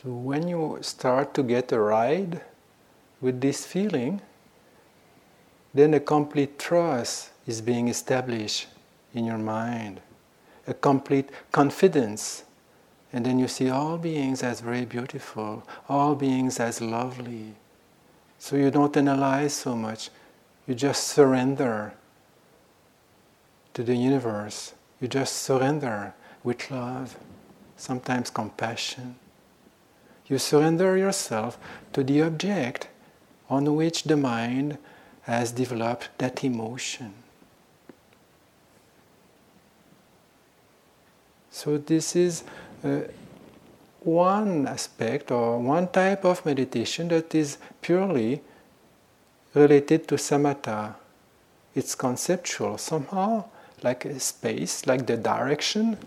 So 0.02 0.10
when 0.10 0.46
you 0.46 0.78
start 0.82 1.32
to 1.34 1.42
get 1.42 1.72
a 1.72 1.80
ride 1.80 2.42
with 3.22 3.40
this 3.40 3.64
feeling, 3.64 4.20
then 5.72 5.94
a 5.94 6.00
complete 6.00 6.58
trust 6.58 7.30
is 7.46 7.62
being 7.62 7.88
established 7.88 8.66
in 9.14 9.24
your 9.24 9.38
mind, 9.38 10.02
a 10.66 10.74
complete 10.74 11.30
confidence. 11.50 12.44
And 13.10 13.24
then 13.24 13.38
you 13.38 13.48
see 13.48 13.70
all 13.70 13.96
beings 13.96 14.42
as 14.42 14.60
very 14.60 14.84
beautiful, 14.84 15.66
all 15.88 16.14
beings 16.14 16.60
as 16.60 16.82
lovely. 16.82 17.54
So 18.38 18.56
you 18.56 18.70
don't 18.70 18.94
analyze 18.98 19.54
so 19.54 19.74
much, 19.74 20.10
you 20.66 20.74
just 20.74 21.04
surrender 21.04 21.94
to 23.72 23.82
the 23.82 23.96
universe. 23.96 24.74
You 25.00 25.08
just 25.08 25.36
surrender 25.36 26.12
with 26.44 26.70
love, 26.70 27.16
sometimes 27.78 28.28
compassion. 28.28 29.16
You 30.28 30.38
surrender 30.38 30.96
yourself 30.96 31.58
to 31.92 32.02
the 32.02 32.22
object 32.22 32.88
on 33.48 33.76
which 33.76 34.04
the 34.04 34.16
mind 34.16 34.78
has 35.22 35.52
developed 35.52 36.10
that 36.18 36.42
emotion. 36.42 37.14
So, 41.50 41.78
this 41.78 42.14
is 42.14 42.44
uh, 42.84 43.00
one 44.00 44.68
aspect 44.68 45.30
or 45.30 45.58
one 45.58 45.88
type 45.88 46.24
of 46.24 46.44
meditation 46.44 47.08
that 47.08 47.34
is 47.34 47.58
purely 47.80 48.42
related 49.54 50.06
to 50.08 50.16
samatha. 50.16 50.94
It's 51.74 51.94
conceptual. 51.94 52.78
Somehow, 52.78 53.44
like 53.82 54.04
a 54.04 54.20
space, 54.20 54.86
like 54.86 55.06
the 55.06 55.16
direction. 55.16 55.98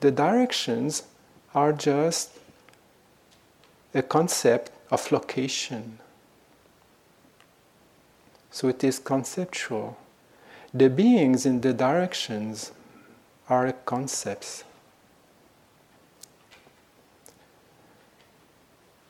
The 0.00 0.10
directions 0.10 1.02
are 1.54 1.72
just 1.72 2.30
a 3.96 4.02
concept 4.02 4.70
of 4.90 5.10
location. 5.10 5.98
So 8.50 8.68
it 8.68 8.84
is 8.84 8.98
conceptual. 8.98 9.96
The 10.74 10.90
beings 10.90 11.46
in 11.46 11.62
the 11.62 11.72
directions 11.72 12.72
are 13.48 13.72
concepts. 13.72 14.64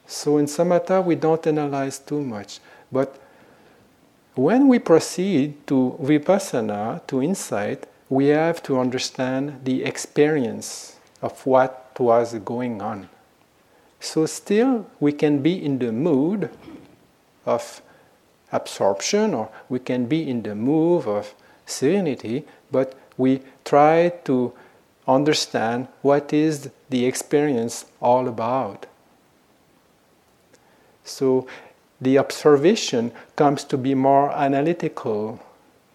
So 0.06 0.38
in 0.38 0.46
samatha, 0.46 1.04
we 1.04 1.16
don't 1.16 1.44
analyze 1.48 1.98
too 1.98 2.22
much. 2.22 2.60
But 2.92 3.20
when 4.36 4.68
we 4.68 4.78
proceed 4.78 5.66
to 5.66 5.98
vipassana, 6.00 7.04
to 7.08 7.22
insight, 7.22 7.86
we 8.08 8.26
have 8.26 8.62
to 8.62 8.78
understand 8.78 9.64
the 9.64 9.82
experience 9.82 10.96
of 11.20 11.44
what 11.44 11.96
was 11.98 12.34
going 12.34 12.80
on. 12.80 13.08
So, 14.06 14.24
still, 14.26 14.86
we 15.00 15.10
can 15.10 15.42
be 15.42 15.52
in 15.62 15.80
the 15.80 15.90
mood 15.90 16.48
of 17.44 17.82
absorption 18.52 19.34
or 19.34 19.48
we 19.68 19.80
can 19.80 20.06
be 20.06 20.30
in 20.30 20.42
the 20.42 20.54
mood 20.54 21.08
of 21.08 21.34
serenity, 21.66 22.44
but 22.70 22.94
we 23.16 23.42
try 23.64 24.10
to 24.22 24.52
understand 25.08 25.88
what 26.02 26.32
is 26.32 26.70
the 26.88 27.04
experience 27.04 27.84
all 28.00 28.28
about. 28.28 28.86
So, 31.02 31.48
the 32.00 32.16
observation 32.18 33.10
comes 33.34 33.64
to 33.64 33.76
be 33.76 33.96
more 33.96 34.30
analytical. 34.30 35.40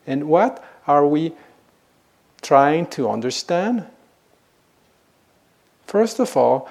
And 0.05 0.28
what 0.28 0.62
are 0.86 1.07
we 1.07 1.32
trying 2.41 2.88
to 2.88 3.09
understand? 3.09 3.86
First 5.88 6.20
of 6.20 6.36
all, 6.36 6.70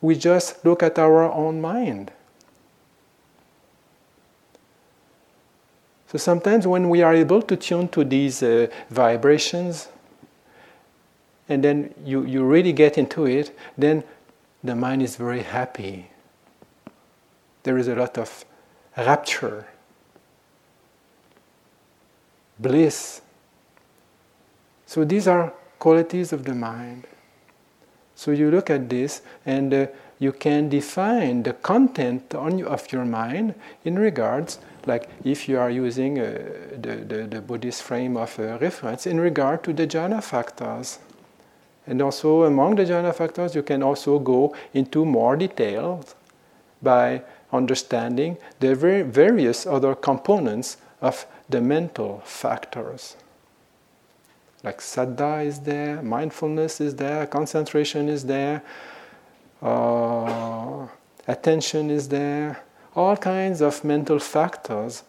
we 0.00 0.16
just 0.16 0.64
look 0.64 0.82
at 0.82 0.98
our 0.98 1.24
own 1.24 1.60
mind. 1.60 2.12
So 6.10 6.18
sometimes 6.18 6.66
when 6.66 6.88
we 6.88 7.02
are 7.02 7.14
able 7.14 7.40
to 7.42 7.56
tune 7.56 7.88
to 7.88 8.02
these 8.02 8.42
uh, 8.42 8.66
vibrations, 8.90 9.88
and 11.48 11.62
then 11.62 11.94
you, 12.04 12.24
you 12.24 12.44
really 12.44 12.72
get 12.72 12.98
into 12.98 13.26
it, 13.26 13.56
then 13.78 14.02
the 14.64 14.74
mind 14.74 15.02
is 15.02 15.16
very 15.16 15.42
happy. 15.42 16.10
There 17.62 17.78
is 17.78 17.88
a 17.88 17.94
lot 17.94 18.18
of 18.18 18.44
rapture, 18.96 19.68
bliss. 22.58 23.20
So 24.86 25.04
these 25.04 25.28
are 25.28 25.52
qualities 25.78 26.32
of 26.32 26.44
the 26.44 26.54
mind. 26.54 27.06
So 28.20 28.32
you 28.32 28.50
look 28.50 28.68
at 28.68 28.90
this 28.90 29.22
and 29.46 29.72
uh, 29.72 29.86
you 30.18 30.32
can 30.32 30.68
define 30.68 31.42
the 31.42 31.54
content 31.54 32.34
on, 32.34 32.62
of 32.64 32.92
your 32.92 33.06
mind 33.06 33.54
in 33.82 33.98
regards, 33.98 34.58
like 34.84 35.08
if 35.24 35.48
you 35.48 35.58
are 35.58 35.70
using 35.70 36.18
uh, 36.18 36.38
the, 36.78 36.96
the, 36.96 37.26
the, 37.26 37.40
Buddhist 37.40 37.82
frame 37.82 38.18
of 38.18 38.38
uh, 38.38 38.58
reference, 38.58 39.06
in 39.06 39.18
regard 39.18 39.64
to 39.64 39.72
the 39.72 39.86
jhana 39.86 40.22
factors. 40.22 40.98
And 41.86 42.02
also 42.02 42.42
among 42.42 42.74
the 42.74 42.84
jhana 42.84 43.14
factors, 43.14 43.54
you 43.54 43.62
can 43.62 43.82
also 43.82 44.18
go 44.18 44.54
into 44.74 45.06
more 45.06 45.34
details 45.34 46.14
by 46.82 47.22
understanding 47.54 48.36
the 48.58 48.74
various 48.74 49.66
other 49.66 49.94
components 49.94 50.76
of 51.00 51.24
the 51.48 51.62
mental 51.62 52.20
factors. 52.26 53.16
Like 54.62 54.80
saddha 54.80 55.44
is 55.44 55.60
there, 55.60 56.02
mindfulness 56.02 56.80
is 56.80 56.94
there, 56.96 57.26
concentration 57.26 58.08
is 58.08 58.26
there, 58.26 58.62
uh, 59.62 60.86
attention 61.26 61.90
is 61.90 62.08
there, 62.08 62.62
all 62.94 63.16
kinds 63.16 63.62
of 63.62 63.82
mental 63.84 64.18
factors 64.18 65.02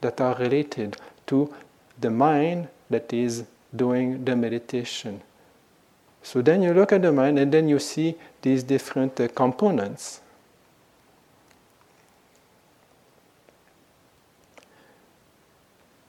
that 0.00 0.20
are 0.20 0.34
related 0.36 0.96
to 1.26 1.52
the 2.00 2.10
mind 2.10 2.68
that 2.88 3.12
is 3.12 3.44
doing 3.74 4.24
the 4.24 4.36
meditation. 4.36 5.20
So 6.22 6.40
then 6.40 6.62
you 6.62 6.72
look 6.72 6.92
at 6.92 7.02
the 7.02 7.12
mind 7.12 7.38
and 7.38 7.52
then 7.52 7.68
you 7.68 7.78
see 7.78 8.14
these 8.40 8.62
different 8.62 9.20
uh, 9.20 9.28
components. 9.28 10.20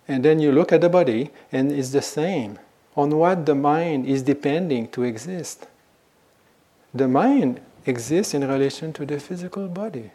And 0.08 0.24
then 0.24 0.40
you 0.40 0.52
look 0.52 0.72
at 0.72 0.82
the 0.82 0.90
body, 0.90 1.32
and 1.52 1.72
it's 1.72 1.90
the 1.90 2.02
same. 2.02 2.60
On 2.96 3.10
what 3.10 3.46
the 3.46 3.56
mind 3.56 4.06
is 4.06 4.22
depending 4.22 4.88
to 4.90 5.04
exist. 5.04 5.68
The 6.94 7.08
mind 7.08 7.60
exists 7.86 8.34
in 8.34 8.48
relation 8.48 8.94
to 8.94 9.06
the 9.06 9.20
physical 9.20 9.68
body. 9.68 10.12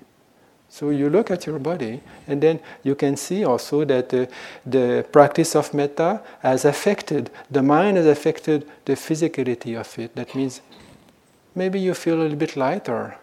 So 0.70 0.90
you 0.90 1.10
look 1.10 1.32
at 1.32 1.46
your 1.46 1.58
body, 1.58 2.00
and 2.28 2.40
then 2.40 2.60
you 2.84 2.94
can 2.94 3.16
see 3.16 3.44
also 3.44 3.84
that 3.84 4.08
the 4.64 5.04
practice 5.10 5.56
of 5.56 5.74
metta 5.74 6.22
has 6.40 6.64
affected, 6.64 7.28
the 7.50 7.62
mind 7.62 7.96
has 7.96 8.06
affected 8.06 8.66
the 8.84 8.92
physicality 8.92 9.78
of 9.78 9.98
it. 9.98 10.14
That 10.14 10.32
means 10.34 10.60
maybe 11.56 11.80
you 11.80 11.92
feel 11.92 12.14
a 12.14 12.22
little 12.22 12.36
bit 12.36 12.56
lighter, 12.56 13.16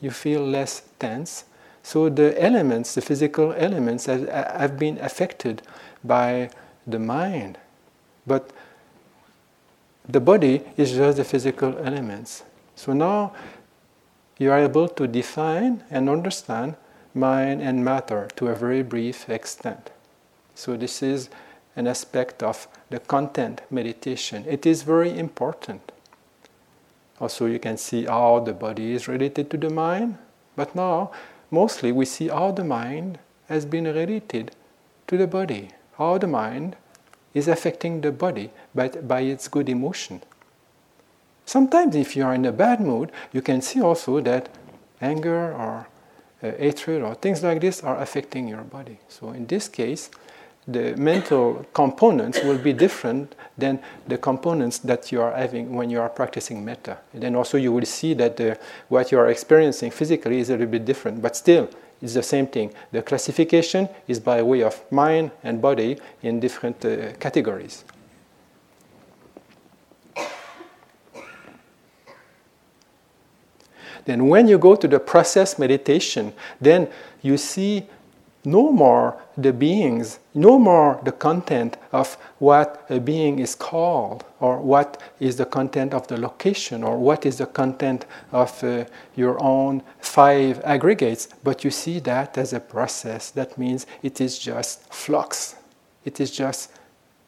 you 0.00 0.10
feel 0.10 0.44
less 0.44 0.82
tense. 0.98 1.44
So 1.84 2.08
the 2.08 2.34
elements, 2.42 2.96
the 2.96 3.00
physical 3.00 3.52
elements, 3.52 4.06
have, 4.06 4.28
have 4.28 4.78
been 4.78 4.98
affected 4.98 5.62
by 6.02 6.50
the 6.84 6.98
mind. 6.98 7.58
But 8.26 8.50
the 10.08 10.20
body 10.20 10.62
is 10.76 10.92
just 10.92 11.16
the 11.16 11.24
physical 11.24 11.76
elements. 11.78 12.42
So 12.76 12.92
now 12.92 13.32
you 14.38 14.50
are 14.50 14.58
able 14.58 14.88
to 14.88 15.06
define 15.06 15.82
and 15.90 16.08
understand 16.08 16.76
mind 17.14 17.60
and 17.60 17.84
matter 17.84 18.28
to 18.36 18.48
a 18.48 18.54
very 18.54 18.82
brief 18.82 19.28
extent. 19.28 19.90
So 20.54 20.76
this 20.76 21.02
is 21.02 21.28
an 21.76 21.86
aspect 21.86 22.42
of 22.42 22.68
the 22.90 23.00
content 23.00 23.60
meditation. 23.70 24.44
It 24.48 24.66
is 24.66 24.82
very 24.82 25.16
important. 25.16 25.92
Also, 27.20 27.46
you 27.46 27.58
can 27.58 27.76
see 27.76 28.04
how 28.04 28.40
the 28.40 28.52
body 28.52 28.92
is 28.92 29.08
related 29.08 29.50
to 29.50 29.56
the 29.56 29.70
mind, 29.70 30.18
but 30.54 30.74
now 30.74 31.10
mostly 31.50 31.90
we 31.90 32.04
see 32.04 32.28
how 32.28 32.52
the 32.52 32.64
mind 32.64 33.18
has 33.48 33.64
been 33.66 33.84
related 33.84 34.52
to 35.08 35.16
the 35.16 35.26
body 35.26 35.70
how 35.98 36.16
the 36.16 36.28
mind 36.28 36.76
is 37.38 37.48
affecting 37.48 38.00
the 38.00 38.12
body 38.12 38.50
by, 38.74 38.88
by 38.88 39.20
its 39.20 39.48
good 39.48 39.68
emotion. 39.68 40.20
Sometimes, 41.46 41.96
if 41.96 42.14
you 42.14 42.24
are 42.24 42.34
in 42.34 42.44
a 42.44 42.52
bad 42.52 42.80
mood, 42.80 43.10
you 43.32 43.40
can 43.40 43.62
see 43.62 43.80
also 43.80 44.20
that 44.20 44.50
anger 45.00 45.52
or 45.52 45.88
uh, 46.42 46.52
hatred 46.58 47.02
or 47.02 47.14
things 47.14 47.42
like 47.42 47.60
this 47.60 47.82
are 47.82 47.98
affecting 48.00 48.48
your 48.48 48.62
body. 48.62 48.98
So, 49.08 49.30
in 49.30 49.46
this 49.46 49.68
case, 49.68 50.10
the 50.68 50.94
mental 50.96 51.64
components 51.72 52.42
will 52.44 52.58
be 52.58 52.74
different 52.74 53.34
than 53.56 53.80
the 54.06 54.18
components 54.18 54.78
that 54.80 55.10
you 55.10 55.22
are 55.22 55.34
having 55.34 55.74
when 55.74 55.88
you 55.88 55.98
are 55.98 56.10
practicing 56.10 56.62
metta. 56.62 56.98
And 57.14 57.22
then 57.22 57.34
also 57.34 57.56
you 57.56 57.72
will 57.72 57.86
see 57.86 58.12
that 58.14 58.36
the, 58.36 58.58
what 58.88 59.10
you 59.10 59.18
are 59.18 59.28
experiencing 59.28 59.90
physically 59.90 60.40
is 60.40 60.50
a 60.50 60.52
little 60.52 60.66
bit 60.66 60.84
different, 60.84 61.22
but 61.22 61.34
still 61.34 61.70
it's 62.00 62.14
the 62.14 62.22
same 62.22 62.46
thing. 62.46 62.72
The 62.92 63.02
classification 63.02 63.88
is 64.06 64.20
by 64.20 64.42
way 64.42 64.62
of 64.62 64.80
mind 64.92 65.32
and 65.42 65.60
body 65.60 65.98
in 66.22 66.40
different 66.40 66.84
uh, 66.84 67.12
categories. 67.14 67.84
Then 74.04 74.28
when 74.28 74.48
you 74.48 74.56
go 74.56 74.74
to 74.74 74.88
the 74.88 74.98
process 74.98 75.58
meditation, 75.58 76.32
then 76.60 76.88
you 77.20 77.36
see 77.36 77.86
no 78.44 78.70
more 78.70 79.20
the 79.36 79.52
beings, 79.52 80.18
no 80.34 80.58
more 80.58 81.00
the 81.02 81.12
content 81.12 81.76
of 81.92 82.14
what 82.38 82.86
a 82.88 83.00
being 83.00 83.38
is 83.38 83.54
called, 83.54 84.24
or 84.40 84.58
what 84.58 85.02
is 85.20 85.36
the 85.36 85.44
content 85.44 85.92
of 85.92 86.06
the 86.08 86.16
location, 86.16 86.82
or 86.82 86.96
what 86.98 87.26
is 87.26 87.38
the 87.38 87.46
content 87.46 88.06
of 88.32 88.62
uh, 88.62 88.84
your 89.16 89.42
own 89.42 89.82
five 90.00 90.60
aggregates, 90.64 91.28
but 91.42 91.64
you 91.64 91.70
see 91.70 91.98
that 92.00 92.38
as 92.38 92.52
a 92.52 92.60
process. 92.60 93.30
That 93.30 93.58
means 93.58 93.86
it 94.02 94.20
is 94.20 94.38
just 94.38 94.92
flux, 94.92 95.56
it 96.04 96.20
is 96.20 96.30
just 96.30 96.70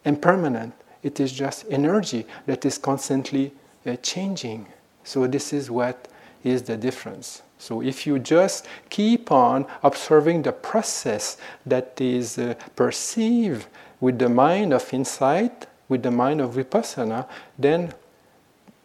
impermanent, 0.05 0.75
it 1.03 1.19
is 1.19 1.33
just 1.33 1.65
energy 1.71 2.27
that 2.47 2.65
is 2.65 2.79
constantly 2.79 3.53
uh, 3.87 3.97
changing. 3.97 4.67
So, 5.03 5.27
this 5.27 5.53
is 5.53 5.71
what 5.71 6.09
is 6.45 6.63
the 6.63 6.77
difference. 6.77 7.43
So, 7.61 7.83
if 7.83 8.07
you 8.07 8.19
just 8.19 8.67
keep 8.89 9.31
on 9.31 9.67
observing 9.83 10.43
the 10.43 10.53
process 10.53 11.37
that 11.67 12.01
is 12.01 12.39
uh, 12.39 12.55
perceived 12.75 13.67
with 14.01 14.19
the 14.19 14.29
mind 14.29 14.73
of 14.73 14.93
insight, 14.93 15.67
with 15.89 16.03
the 16.03 16.11
mind 16.11 16.41
of 16.41 16.55
vipassana, 16.55 17.27
then 17.59 17.93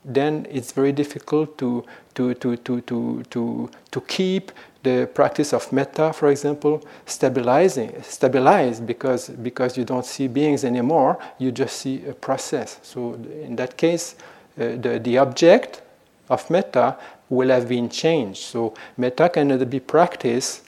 then 0.05 0.45
it's 0.51 0.71
very 0.71 0.91
difficult 0.91 1.57
to, 1.57 1.83
to, 2.13 2.35
to, 2.35 2.55
to, 2.57 2.81
to, 2.81 3.23
to, 3.23 3.69
to 3.91 4.01
keep 4.01 4.51
the 4.83 5.09
practice 5.13 5.51
of 5.51 5.71
metta, 5.73 6.13
for 6.13 6.29
example, 6.29 6.83
stabilizing, 7.07 7.91
stabilized 8.03 8.85
because, 8.85 9.29
because 9.29 9.75
you 9.75 9.83
don't 9.83 10.05
see 10.05 10.27
beings 10.27 10.63
anymore, 10.63 11.17
you 11.39 11.51
just 11.51 11.77
see 11.77 12.05
a 12.05 12.13
process. 12.13 12.79
So 12.83 13.15
in 13.15 13.55
that 13.55 13.77
case, 13.77 14.15
uh, 14.59 14.75
the, 14.77 15.01
the 15.03 15.17
object 15.17 15.81
of 16.29 16.47
metta 16.51 16.97
will 17.29 17.49
have 17.49 17.67
been 17.67 17.89
changed. 17.89 18.41
So 18.41 18.73
metta 18.97 19.29
cannot 19.29 19.69
be 19.69 19.79
practiced 19.79 20.61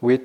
with 0.00 0.22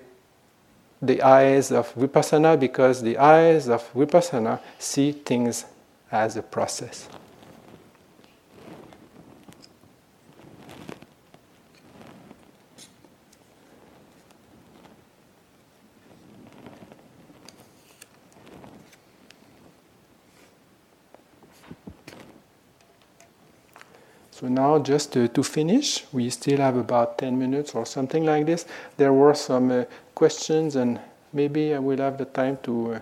the 1.02 1.22
eyes 1.22 1.72
of 1.72 1.94
vipassana 1.94 2.60
because 2.60 3.02
the 3.02 3.18
eyes 3.18 3.70
of 3.70 3.92
vipassana 3.94 4.60
see 4.80 5.12
things 5.12 5.66
as 6.12 6.36
a 6.38 6.42
process. 6.42 7.08
So 24.40 24.48
now, 24.48 24.78
just 24.78 25.14
to, 25.14 25.44
finish, 25.44 26.06
we 26.14 26.30
still 26.30 26.60
have 26.60 26.78
about 26.78 27.18
10 27.18 27.40
minutes 27.40 27.74
or 27.74 27.88
something 27.88 28.24
like 28.24 28.46
this. 28.46 28.68
There 28.96 29.12
were 29.12 29.34
some 29.34 29.72
uh, 29.72 29.86
questions, 30.14 30.76
and 30.76 31.00
maybe 31.34 31.74
I 31.74 31.80
will 31.80 31.98
have 31.98 32.20
the 32.20 32.26
time 32.26 32.60
to 32.62 32.94
uh, 32.94 33.00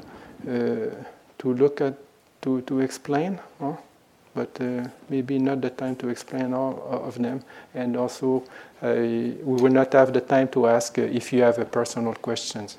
uh, 0.49 1.03
to 1.39 1.53
look 1.53 1.81
at 1.81 1.95
to 2.43 2.61
to 2.61 2.79
explain, 2.79 3.41
huh? 3.59 3.75
but 4.33 4.61
uh, 4.61 4.87
maybe 5.09 5.37
not 5.37 5.59
the 5.59 5.71
time 5.71 5.97
to 5.97 6.07
explain 6.07 6.53
all 6.53 6.79
of 6.89 7.15
them. 7.15 7.43
And 7.73 7.97
also, 7.97 8.43
we 8.81 9.35
will 9.43 9.73
not 9.73 9.91
have 9.91 10.13
the 10.13 10.21
time 10.21 10.47
to 10.49 10.67
ask 10.67 10.97
uh, 10.97 11.01
if 11.01 11.33
you 11.33 11.41
have 11.41 11.69
personal 11.69 12.13
questions. 12.13 12.77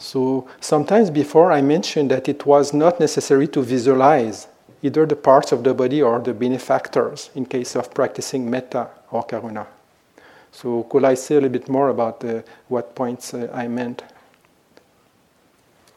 So 0.00 0.48
sometimes 0.60 1.10
before 1.10 1.52
I 1.52 1.60
mentioned 1.60 2.10
that 2.10 2.26
it 2.26 2.46
was 2.46 2.72
not 2.72 2.98
necessary 2.98 3.46
to 3.48 3.62
visualize 3.62 4.48
either 4.82 5.04
the 5.04 5.14
parts 5.14 5.52
of 5.52 5.62
the 5.62 5.74
body 5.74 6.00
or 6.00 6.18
the 6.18 6.32
benefactors 6.32 7.30
in 7.34 7.44
case 7.44 7.76
of 7.76 7.92
practicing 7.92 8.48
metta 8.50 8.88
or 9.10 9.22
karuna. 9.24 9.66
So 10.52 10.84
could 10.84 11.04
I 11.04 11.14
say 11.14 11.36
a 11.36 11.40
little 11.42 11.50
bit 11.50 11.68
more 11.68 11.90
about 11.90 12.24
uh, 12.24 12.40
what 12.68 12.94
points 12.94 13.34
uh, 13.34 13.50
I 13.52 13.68
meant? 13.68 14.02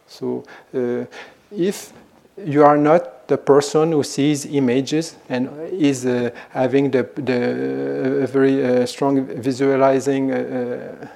So 0.08 0.44
uh, 0.76 1.06
if 1.56 1.94
you 2.38 2.64
are 2.64 2.78
not 2.78 3.28
the 3.30 3.38
person 3.38 3.94
who 3.94 4.04
sees 4.04 4.46
images 4.46 5.16
and 5.30 5.50
is 5.72 6.06
uh, 6.06 6.30
having 6.50 6.92
the, 6.92 7.04
the 7.16 8.28
very 8.28 8.66
uh, 8.66 8.86
strong 8.86 9.26
visualizing 9.42 10.32
uh, 10.32 11.08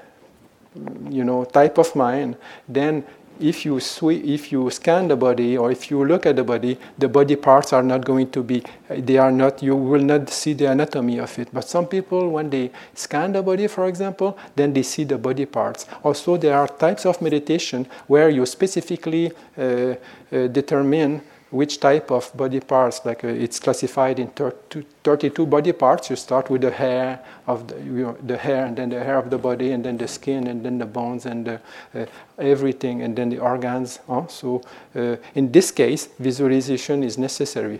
you 1.09 1.23
know, 1.23 1.45
type 1.45 1.77
of 1.77 1.95
mind, 1.95 2.37
then 2.67 3.03
if 3.39 3.65
you 3.65 3.79
sw- 3.79 4.23
if 4.23 4.51
you 4.51 4.69
scan 4.69 5.07
the 5.07 5.15
body 5.15 5.57
or 5.57 5.71
if 5.71 5.91
you 5.91 6.03
look 6.05 6.25
at 6.25 6.35
the 6.35 6.43
body, 6.43 6.77
the 6.97 7.07
body 7.07 7.35
parts 7.35 7.73
are 7.73 7.83
not 7.83 8.05
going 8.05 8.29
to 8.31 8.43
be 8.43 8.63
they 8.89 9.17
are 9.17 9.31
not 9.31 9.61
you 9.61 9.75
will 9.75 10.01
not 10.01 10.29
see 10.29 10.53
the 10.53 10.65
anatomy 10.65 11.19
of 11.19 11.37
it. 11.39 11.49
But 11.53 11.67
some 11.67 11.87
people 11.87 12.29
when 12.29 12.49
they 12.49 12.71
scan 12.93 13.33
the 13.33 13.43
body, 13.43 13.67
for 13.67 13.87
example, 13.87 14.37
then 14.55 14.73
they 14.73 14.83
see 14.83 15.03
the 15.03 15.17
body 15.17 15.45
parts. 15.45 15.85
Also, 16.03 16.37
there 16.37 16.57
are 16.57 16.67
types 16.67 17.05
of 17.05 17.21
meditation 17.21 17.87
where 18.07 18.29
you 18.29 18.45
specifically 18.45 19.31
uh, 19.57 19.61
uh, 19.61 19.95
determine 20.47 21.21
which 21.49 21.79
type 21.79 22.11
of 22.11 22.31
body 22.35 22.59
parts 22.59 23.05
like 23.05 23.23
uh, 23.23 23.27
it's 23.27 23.59
classified 23.59 24.19
in 24.19 24.27
32 24.27 25.45
body 25.45 25.71
parts 25.71 26.09
you 26.09 26.15
start 26.15 26.49
with 26.49 26.61
the 26.61 26.71
hair 26.71 27.23
of 27.47 27.67
the, 27.67 27.75
you 27.77 28.03
know, 28.03 28.17
the 28.25 28.37
hair 28.37 28.65
and 28.65 28.77
then 28.77 28.89
the 28.89 29.03
hair 29.03 29.17
of 29.17 29.29
the 29.29 29.37
body 29.37 29.71
and 29.71 29.85
then 29.85 29.97
the 29.97 30.07
skin 30.07 30.47
and 30.47 30.63
then 30.63 30.77
the 30.77 30.85
bones 30.85 31.25
and 31.25 31.45
the, 31.45 31.61
uh, 31.95 32.05
everything 32.37 33.01
and 33.01 33.15
then 33.15 33.29
the 33.29 33.39
organs 33.39 33.99
huh? 34.07 34.27
so 34.27 34.61
uh, 34.95 35.15
in 35.35 35.51
this 35.51 35.71
case 35.71 36.09
visualization 36.19 37.03
is 37.03 37.17
necessary 37.17 37.79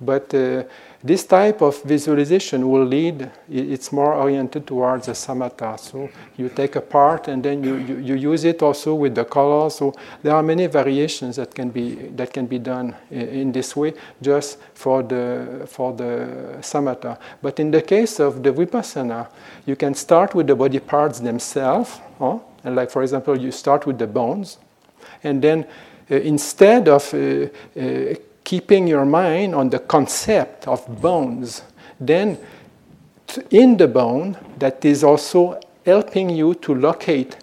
but 0.00 0.32
uh, 0.34 0.64
this 1.02 1.24
type 1.24 1.62
of 1.62 1.82
visualization 1.82 2.68
will 2.68 2.84
lead, 2.84 3.30
it's 3.50 3.90
more 3.90 4.12
oriented 4.12 4.66
towards 4.66 5.06
the 5.06 5.12
samatha. 5.12 5.80
So 5.80 6.10
you 6.36 6.50
take 6.50 6.76
a 6.76 6.82
part 6.82 7.28
and 7.28 7.42
then 7.42 7.64
you, 7.64 7.76
you, 7.76 7.96
you, 7.96 8.14
use 8.16 8.44
it 8.44 8.62
also 8.62 8.94
with 8.94 9.14
the 9.14 9.24
color. 9.24 9.70
So 9.70 9.94
there 10.22 10.34
are 10.34 10.42
many 10.42 10.66
variations 10.66 11.36
that 11.36 11.54
can 11.54 11.70
be, 11.70 11.94
that 12.16 12.34
can 12.34 12.46
be 12.46 12.58
done 12.58 12.94
in 13.10 13.50
this 13.50 13.74
way 13.74 13.94
just 14.20 14.58
for 14.74 15.02
the, 15.02 15.66
for 15.66 15.94
the 15.94 16.58
samatha. 16.60 17.18
But 17.40 17.58
in 17.58 17.70
the 17.70 17.80
case 17.80 18.20
of 18.20 18.42
the 18.42 18.52
vipassana, 18.52 19.28
you 19.64 19.76
can 19.76 19.94
start 19.94 20.34
with 20.34 20.48
the 20.48 20.54
body 20.54 20.80
parts 20.80 21.20
themselves. 21.20 21.98
Huh? 22.18 22.40
And 22.62 22.76
like, 22.76 22.90
for 22.90 23.02
example, 23.02 23.38
you 23.38 23.52
start 23.52 23.86
with 23.86 23.98
the 23.98 24.06
bones. 24.06 24.58
And 25.24 25.40
then 25.40 25.66
uh, 26.10 26.16
instead 26.16 26.88
of 26.88 27.14
uh, 27.14 27.46
uh, 27.78 28.14
keeping 28.44 28.86
your 28.86 29.04
mind 29.04 29.54
on 29.54 29.70
the 29.70 29.78
concept 29.78 30.66
of 30.66 31.00
bones, 31.00 31.62
then 31.98 32.38
in 33.50 33.76
the 33.76 33.86
bone, 33.86 34.36
that 34.58 34.84
is 34.84 35.04
also 35.04 35.60
helping 35.84 36.30
you 36.30 36.54
to 36.54 36.74
locate 36.74 37.36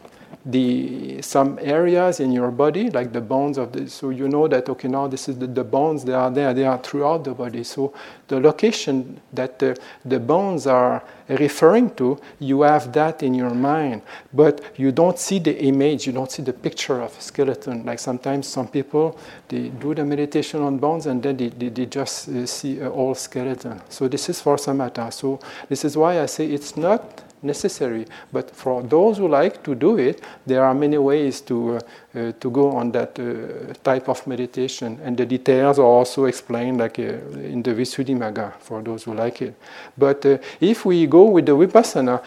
the 0.47 1.21
some 1.21 1.59
areas 1.61 2.21
in 2.21 2.31
your 2.31 2.51
body, 2.51 2.89
like 2.89 3.11
the 3.11 3.19
bones 3.21 3.57
of 3.57 3.73
the. 3.73 3.89
So 3.89 4.09
you 4.11 4.29
know 4.29 4.47
that 4.47 4.69
okay, 4.69 4.87
now 4.87 5.07
this 5.07 5.27
is 5.27 5.37
the, 5.37 5.47
the 5.47 5.63
bones. 5.63 6.05
They 6.05 6.13
are 6.13 6.31
there. 6.31 6.53
They 6.53 6.65
are 6.65 6.77
throughout 6.77 7.25
the 7.25 7.33
body. 7.33 7.63
So 7.63 7.93
the 8.29 8.39
location 8.39 9.19
that 9.33 9.59
the, 9.59 9.77
the 10.05 10.19
bones 10.19 10.65
are 10.65 11.03
referring 11.27 11.93
to, 11.95 12.17
you 12.39 12.61
have 12.61 12.93
that 12.93 13.23
in 13.23 13.33
your 13.33 13.53
mind, 13.53 14.01
but 14.33 14.61
you 14.77 14.93
don't 14.93 15.19
see 15.19 15.39
the 15.39 15.57
image. 15.61 16.07
You 16.07 16.13
don't 16.13 16.31
see 16.31 16.43
the 16.43 16.53
picture 16.53 17.01
of 17.01 17.17
a 17.17 17.21
skeleton. 17.21 17.85
Like 17.85 17.99
sometimes 17.99 18.47
some 18.47 18.69
people 18.69 19.19
they 19.49 19.67
do 19.67 19.93
the 19.93 20.05
meditation 20.05 20.61
on 20.61 20.77
bones 20.77 21.07
and 21.07 21.21
then 21.21 21.35
they, 21.35 21.49
they, 21.49 21.69
they 21.69 21.85
just 21.85 22.29
uh, 22.29 22.45
see 22.45 22.79
a 22.79 22.89
whole 22.89 23.15
skeleton. 23.15 23.81
So 23.89 24.07
this 24.07 24.29
is 24.29 24.39
for 24.39 24.55
samatha. 24.55 25.11
So 25.11 25.41
this 25.67 25.83
is 25.83 25.97
why 25.97 26.21
I 26.21 26.25
say 26.25 26.47
it's 26.47 26.77
not 26.77 27.26
necessary. 27.41 28.05
But 28.31 28.51
for 28.51 28.83
those 28.83 29.17
who 29.17 29.27
like 29.27 29.63
to 29.63 29.75
do 29.75 29.97
it, 29.97 30.23
there 30.45 30.63
are 30.63 30.73
many 30.73 30.97
ways 30.97 31.41
to, 31.41 31.77
uh, 31.77 31.79
uh, 32.15 32.31
to 32.39 32.51
go 32.51 32.71
on 32.71 32.91
that 32.91 33.19
uh, 33.19 33.73
type 33.83 34.09
of 34.09 34.25
meditation. 34.27 34.99
And 35.03 35.17
the 35.17 35.25
details 35.25 35.79
are 35.79 35.85
also 35.85 36.25
explained 36.25 36.79
like 36.79 36.99
uh, 36.99 37.03
in 37.39 37.63
the 37.63 37.71
Visuddhimagga 37.71 38.53
for 38.59 38.81
those 38.81 39.03
who 39.03 39.13
like 39.13 39.41
it. 39.41 39.55
But 39.97 40.25
if 40.59 40.85
we 40.85 41.07
go 41.07 41.25
with 41.25 41.45
the 41.45 41.55
Vipassana, 41.55 42.23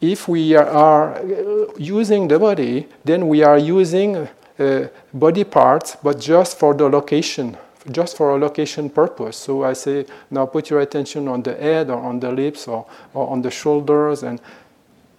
if 0.00 0.28
we 0.28 0.54
are 0.54 1.20
using 1.78 2.28
the 2.28 2.38
body, 2.38 2.86
then 3.04 3.28
we 3.28 3.42
are 3.42 3.58
using 3.58 4.28
uh, 4.58 4.88
body 5.12 5.44
parts, 5.44 5.96
but 6.02 6.18
just 6.18 6.58
for 6.58 6.74
the 6.74 6.88
location 6.88 7.56
just 7.90 8.16
for 8.16 8.30
a 8.30 8.38
location 8.38 8.90
purpose. 8.90 9.36
So 9.36 9.64
I 9.64 9.72
say, 9.74 10.06
now 10.30 10.46
put 10.46 10.70
your 10.70 10.80
attention 10.80 11.28
on 11.28 11.42
the 11.42 11.54
head 11.54 11.90
or 11.90 11.98
on 12.02 12.20
the 12.20 12.30
lips 12.32 12.68
or, 12.68 12.86
or 13.14 13.28
on 13.28 13.42
the 13.42 13.50
shoulders 13.50 14.22
and 14.22 14.40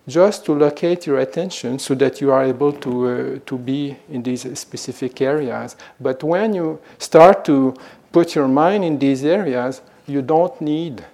just 0.08 0.46
to 0.46 0.54
locate 0.54 1.06
your 1.06 1.20
attention 1.20 1.80
so 1.80 1.94
that 1.96 2.22
you 2.22 2.32
are 2.32 2.44
able 2.44 2.72
to, 2.72 3.08
uh, 3.08 3.40
to 3.46 3.58
be 3.58 3.98
in 4.10 4.24
these 4.24 4.58
specific 4.58 5.22
areas. 5.22 5.76
But 6.00 6.24
when 6.24 6.54
you 6.54 6.80
start 6.98 7.44
to 7.46 7.76
put 8.12 8.34
your 8.36 8.48
mind 8.48 8.86
in 8.86 8.98
these 8.98 9.26
areas, 9.26 9.82
you 10.08 10.22
don't 10.22 10.60
need 10.62 11.06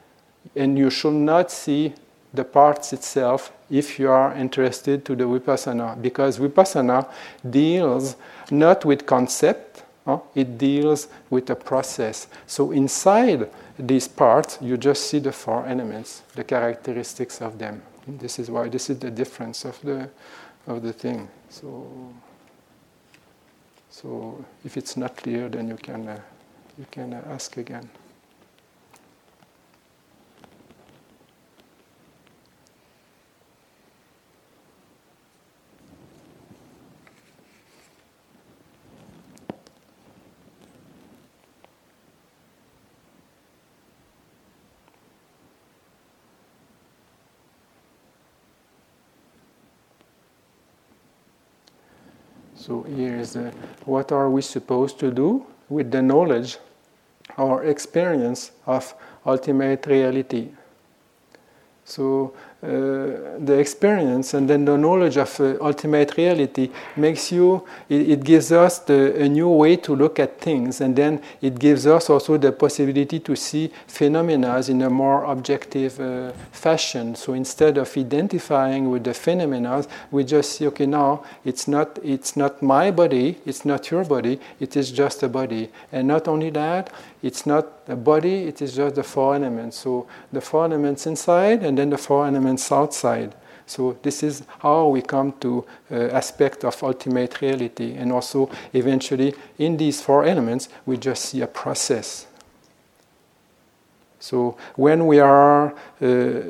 and 0.55 0.77
you 0.77 0.89
should 0.91 1.13
not 1.13 1.49
see 1.51 1.93
the 2.33 2.43
parts 2.43 2.93
itself 2.93 3.51
if 3.69 3.99
you 3.99 4.09
are 4.09 4.35
interested 4.35 5.03
to 5.05 5.15
the 5.15 5.23
vipassana 5.23 5.99
because 6.01 6.37
vipassana 6.37 7.07
deals 7.49 8.15
not 8.51 8.85
with 8.85 9.05
concept 9.05 9.72
huh? 10.05 10.19
it 10.35 10.57
deals 10.57 11.07
with 11.29 11.49
a 11.49 11.55
process. 11.55 12.27
So 12.47 12.71
inside 12.71 13.49
these 13.77 14.07
parts 14.07 14.57
you 14.61 14.77
just 14.77 15.07
see 15.07 15.19
the 15.19 15.31
four 15.31 15.65
elements 15.65 16.23
the 16.35 16.43
characteristics 16.43 17.41
of 17.41 17.57
them. 17.57 17.81
This 18.07 18.39
is 18.39 18.51
why 18.51 18.69
this 18.69 18.89
is 18.89 18.99
the 18.99 19.11
difference 19.11 19.65
of 19.65 19.79
the 19.81 20.09
of 20.67 20.81
the 20.81 20.93
thing. 20.93 21.27
So 21.49 22.13
so 23.89 24.43
if 24.65 24.77
it's 24.77 24.97
not 24.97 25.15
clear 25.17 25.49
then 25.49 25.67
you 25.67 25.77
can 25.77 26.07
uh, 26.07 26.19
you 26.77 26.85
can 26.91 27.13
uh, 27.13 27.23
ask 27.29 27.57
again 27.57 27.89
So 52.65 52.83
here 52.83 53.17
is 53.17 53.35
uh, 53.35 53.51
what 53.83 54.13
are 54.13 54.29
we 54.29 54.41
supposed 54.41 54.97
to 54.99 55.11
do 55.11 55.45
with 55.67 55.91
the 55.91 56.01
knowledge 56.01 56.59
or 57.35 57.65
experience 57.65 58.53
of 58.65 58.95
ultimate 59.25 59.85
reality. 59.85 60.47
So 61.83 62.33
uh, 62.63 63.35
the 63.39 63.57
experience 63.59 64.33
and 64.33 64.49
then 64.49 64.63
the 64.63 64.77
knowledge 64.77 65.17
of 65.17 65.37
uh, 65.41 65.55
ultimate 65.59 66.15
reality 66.15 66.69
makes 66.95 67.29
you 67.29 67.65
it, 67.89 68.09
it 68.11 68.23
gives 68.23 68.53
us 68.53 68.79
the, 68.79 69.21
a 69.21 69.27
new 69.27 69.49
way 69.49 69.75
to 69.75 69.93
look 69.93 70.17
at 70.17 70.39
things 70.39 70.79
and 70.79 70.95
then 70.95 71.21
it 71.41 71.59
gives 71.59 71.85
us 71.85 72.09
also 72.09 72.37
the 72.37 72.53
possibility 72.53 73.19
to 73.19 73.35
see 73.35 73.69
phenomena 73.85 74.61
in 74.69 74.81
a 74.81 74.89
more 74.89 75.25
objective 75.25 75.99
uh, 75.99 76.31
fashion. 76.53 77.15
So 77.15 77.33
instead 77.33 77.77
of 77.77 77.97
identifying 77.97 78.89
with 78.89 79.03
the 79.03 79.13
phenomena 79.13 79.85
we 80.09 80.23
just 80.23 80.53
see 80.53 80.67
okay 80.67 80.85
now 80.85 81.25
it's 81.43 81.67
not 81.67 81.99
it's 82.01 82.37
not 82.37 82.61
my 82.61 82.91
body 82.91 83.39
it's 83.45 83.65
not 83.65 83.91
your 83.91 84.05
body 84.05 84.39
it 84.61 84.77
is 84.77 84.89
just 84.89 85.21
a 85.21 85.27
body. 85.27 85.69
And 85.91 86.07
not 86.07 86.29
only 86.29 86.49
that 86.51 86.93
it's 87.21 87.45
not 87.45 87.67
a 87.89 87.97
body 87.97 88.43
it 88.43 88.61
is 88.61 88.75
just 88.75 88.95
the 88.95 89.03
four 89.03 89.35
elements. 89.35 89.79
So 89.79 90.07
the 90.31 90.39
four 90.39 90.63
elements 90.63 91.05
inside 91.07 91.63
and 91.63 91.77
then 91.77 91.89
the 91.89 91.97
four 91.97 92.25
elements 92.25 92.52
outside. 92.71 93.35
So 93.65 93.97
this 94.01 94.23
is 94.23 94.43
how 94.59 94.87
we 94.87 95.01
come 95.01 95.33
to 95.39 95.65
uh, 95.91 95.95
aspect 96.11 96.63
of 96.63 96.83
ultimate 96.83 97.41
reality, 97.41 97.95
and 97.95 98.11
also 98.11 98.49
eventually 98.73 99.33
in 99.57 99.77
these 99.77 100.01
four 100.01 100.25
elements 100.25 100.69
we 100.85 100.97
just 100.97 101.25
see 101.25 101.41
a 101.41 101.47
process. 101.47 102.27
So 104.19 104.57
when 104.75 105.07
we 105.07 105.19
are 105.19 105.73
uh, 106.01 106.05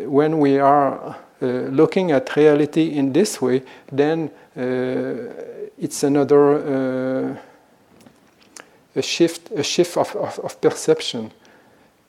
when 0.07 0.39
we 0.39 0.59
are 0.59 1.15
uh, 1.41 1.45
looking 1.71 2.11
at 2.11 2.35
reality 2.35 2.95
in 2.95 3.13
this 3.13 3.41
way, 3.41 3.63
then 3.91 4.31
uh, 4.55 4.61
it's 5.79 6.03
another 6.03 7.33
uh, 7.33 7.35
a 8.95 9.01
shift 9.01 9.51
a 9.51 9.63
shift 9.63 9.97
of, 9.97 10.15
of, 10.15 10.39
of 10.39 10.61
perception. 10.61 11.31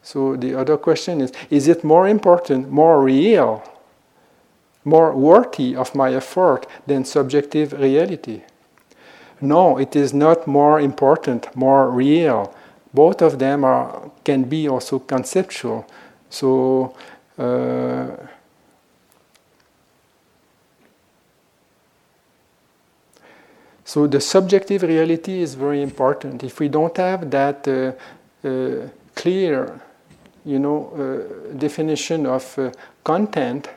So 0.02 0.36
the 0.36 0.54
other 0.54 0.76
question 0.76 1.20
is: 1.20 1.32
Is 1.50 1.68
it 1.68 1.82
more 1.82 2.08
important, 2.08 2.70
more 2.70 3.02
real? 3.02 3.62
More 4.84 5.14
worthy 5.14 5.74
of 5.74 5.94
my 5.94 6.14
effort 6.14 6.66
than 6.86 7.04
subjective 7.04 7.72
reality. 7.72 8.42
No, 9.40 9.78
it 9.78 9.96
is 9.96 10.14
not 10.14 10.46
more 10.46 10.80
important, 10.80 11.54
more 11.56 11.90
real. 11.90 12.54
Both 12.92 13.22
of 13.22 13.38
them 13.38 13.64
are, 13.64 14.10
can 14.24 14.44
be 14.44 14.68
also 14.68 14.98
conceptual. 14.98 15.86
So, 16.30 16.94
uh, 17.38 18.06
so 23.84 24.06
the 24.06 24.20
subjective 24.20 24.82
reality 24.82 25.40
is 25.40 25.54
very 25.54 25.82
important. 25.82 26.44
If 26.44 26.60
we 26.60 26.68
don't 26.68 26.96
have 26.96 27.30
that 27.30 27.66
uh, 27.66 28.48
uh, 28.48 28.88
clear, 29.14 29.80
you 30.44 30.58
know, 30.58 30.90
uh, 30.94 31.56
definition 31.56 32.26
of 32.26 32.58
uh, 32.58 32.70
content, 33.02 33.68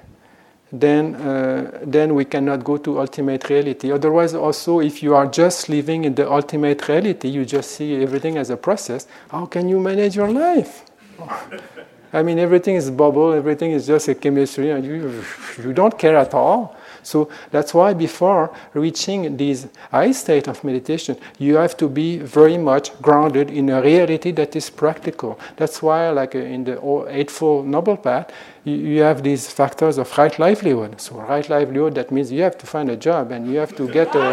then, 0.71 1.15
uh, 1.15 1.79
then 1.83 2.13
we 2.15 2.25
cannot 2.25 2.63
go 2.63 2.77
to 2.77 2.99
ultimate 2.99 3.49
reality. 3.49 3.91
Otherwise, 3.91 4.33
also, 4.33 4.79
if 4.79 5.01
you 5.01 5.15
are 5.15 5.25
just 5.25 5.69
living 5.69 6.03
in 6.03 6.15
the 6.15 6.29
ultimate 6.29 6.87
reality, 6.87 7.29
you 7.29 7.45
just 7.45 7.71
see 7.71 8.01
everything 8.01 8.37
as 8.37 8.49
a 8.49 8.57
process, 8.57 9.07
how 9.29 9.45
can 9.45 9.69
you 9.69 9.79
manage 9.79 10.15
your 10.15 10.29
life? 10.29 10.85
I 12.13 12.23
mean, 12.23 12.39
everything 12.39 12.75
is 12.75 12.89
bubble, 12.89 13.33
everything 13.33 13.71
is 13.71 13.87
just 13.87 14.07
a 14.07 14.15
chemistry, 14.15 14.71
and 14.71 14.85
you, 14.85 15.23
you 15.61 15.73
don't 15.73 15.97
care 15.97 16.15
at 16.15 16.33
all. 16.33 16.76
So 17.07 17.29
that's 17.51 17.73
why 17.73 17.93
before 17.93 18.53
reaching 18.73 19.37
this 19.37 19.67
high 19.91 20.11
state 20.11 20.49
of 20.49 20.61
meditation, 20.65 21.15
you 21.39 21.55
have 21.55 21.77
to 21.77 21.87
be 21.87 22.17
very 22.17 22.57
much 22.57 22.85
grounded 23.01 23.49
in 23.49 23.69
a 23.69 23.81
reality 23.81 24.31
that 24.31 24.57
is 24.57 24.69
practical. 24.69 25.39
That's 25.55 25.81
why, 25.81 26.09
like 26.09 26.35
uh, 26.35 26.39
in 26.39 26.65
the 26.65 26.75
Eightfold 27.07 27.65
Noble 27.65 27.95
Path, 27.95 28.33
you 28.65 28.99
have 29.03 29.23
these 29.23 29.49
factors 29.49 29.97
of 29.97 30.17
right 30.17 30.37
livelihood. 30.37 30.99
So 30.99 31.15
right 31.15 31.47
livelihood, 31.49 31.95
that 31.95 32.11
means 32.11 32.29
you 32.29 32.43
have 32.43 32.57
to 32.57 32.65
find 32.65 32.89
a 32.89 32.97
job 32.97 33.31
and 33.31 33.49
you 33.49 33.57
have 33.57 33.73
to 33.77 33.87
get 33.87 34.13
a... 34.13 34.27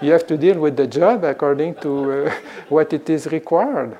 you 0.00 0.12
have 0.12 0.26
to 0.28 0.38
deal 0.38 0.58
with 0.58 0.78
the 0.78 0.86
job 0.86 1.24
according 1.24 1.74
to 1.84 1.90
uh, 2.12 2.34
what 2.70 2.90
it 2.94 3.10
is 3.10 3.26
required. 3.26 3.98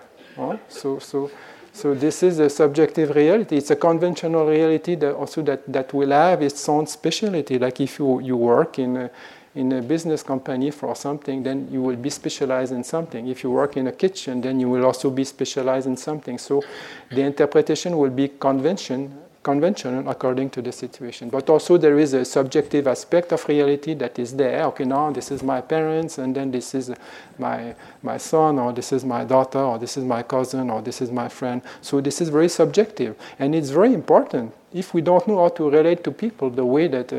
So, 0.68 0.98
so 0.98 1.30
so 1.76 1.94
this 1.94 2.22
is 2.22 2.38
a 2.38 2.48
subjective 2.48 3.14
reality. 3.14 3.58
It's 3.58 3.70
a 3.70 3.76
conventional 3.76 4.46
reality 4.46 4.94
that 4.94 5.14
also 5.14 5.42
that, 5.42 5.70
that 5.70 5.92
will 5.92 6.10
have 6.10 6.40
its 6.40 6.66
own 6.70 6.86
speciality. 6.86 7.58
Like 7.58 7.82
if 7.82 7.98
you, 7.98 8.18
you 8.20 8.34
work 8.34 8.78
in 8.78 8.96
a, 8.96 9.10
in 9.54 9.70
a 9.72 9.82
business 9.82 10.22
company 10.22 10.70
for 10.70 10.96
something, 10.96 11.42
then 11.42 11.68
you 11.70 11.82
will 11.82 11.96
be 11.96 12.08
specialized 12.08 12.72
in 12.72 12.82
something. 12.82 13.28
If 13.28 13.44
you 13.44 13.50
work 13.50 13.76
in 13.76 13.88
a 13.88 13.92
kitchen, 13.92 14.40
then 14.40 14.58
you 14.58 14.70
will 14.70 14.86
also 14.86 15.10
be 15.10 15.24
specialized 15.24 15.86
in 15.86 15.98
something. 15.98 16.38
So 16.38 16.62
the 17.10 17.20
interpretation 17.20 17.98
will 17.98 18.08
be 18.08 18.28
convention 18.28 19.25
conventional 19.50 20.08
according 20.08 20.50
to 20.50 20.60
the 20.60 20.72
situation. 20.72 21.30
But 21.30 21.48
also 21.48 21.78
there 21.78 21.98
is 22.04 22.14
a 22.14 22.24
subjective 22.24 22.84
aspect 22.94 23.32
of 23.32 23.40
reality 23.48 23.94
that 24.02 24.18
is 24.18 24.30
there. 24.42 24.64
Okay, 24.70 24.84
now 24.84 25.12
this 25.12 25.30
is 25.30 25.40
my 25.54 25.60
parents, 25.60 26.18
and 26.18 26.34
then 26.34 26.50
this 26.50 26.74
is 26.74 26.86
my 27.38 27.74
my 28.02 28.18
son, 28.18 28.58
or 28.58 28.72
this 28.72 28.90
is 28.96 29.04
my 29.04 29.22
daughter, 29.34 29.62
or 29.70 29.78
this 29.78 29.96
is 29.96 30.04
my 30.04 30.22
cousin, 30.34 30.70
or 30.70 30.82
this 30.82 31.00
is 31.00 31.10
my 31.22 31.28
friend. 31.38 31.62
So 31.80 32.00
this 32.00 32.20
is 32.20 32.28
very 32.38 32.50
subjective, 32.60 33.12
and 33.38 33.54
it's 33.54 33.70
very 33.80 33.92
important. 33.94 34.52
If 34.72 34.92
we 34.94 35.00
don't 35.00 35.24
know 35.28 35.38
how 35.42 35.50
to 35.58 35.70
relate 35.78 36.00
to 36.04 36.10
people 36.10 36.50
the 36.50 36.66
way 36.74 36.88
that 36.88 37.12
uh, 37.12 37.18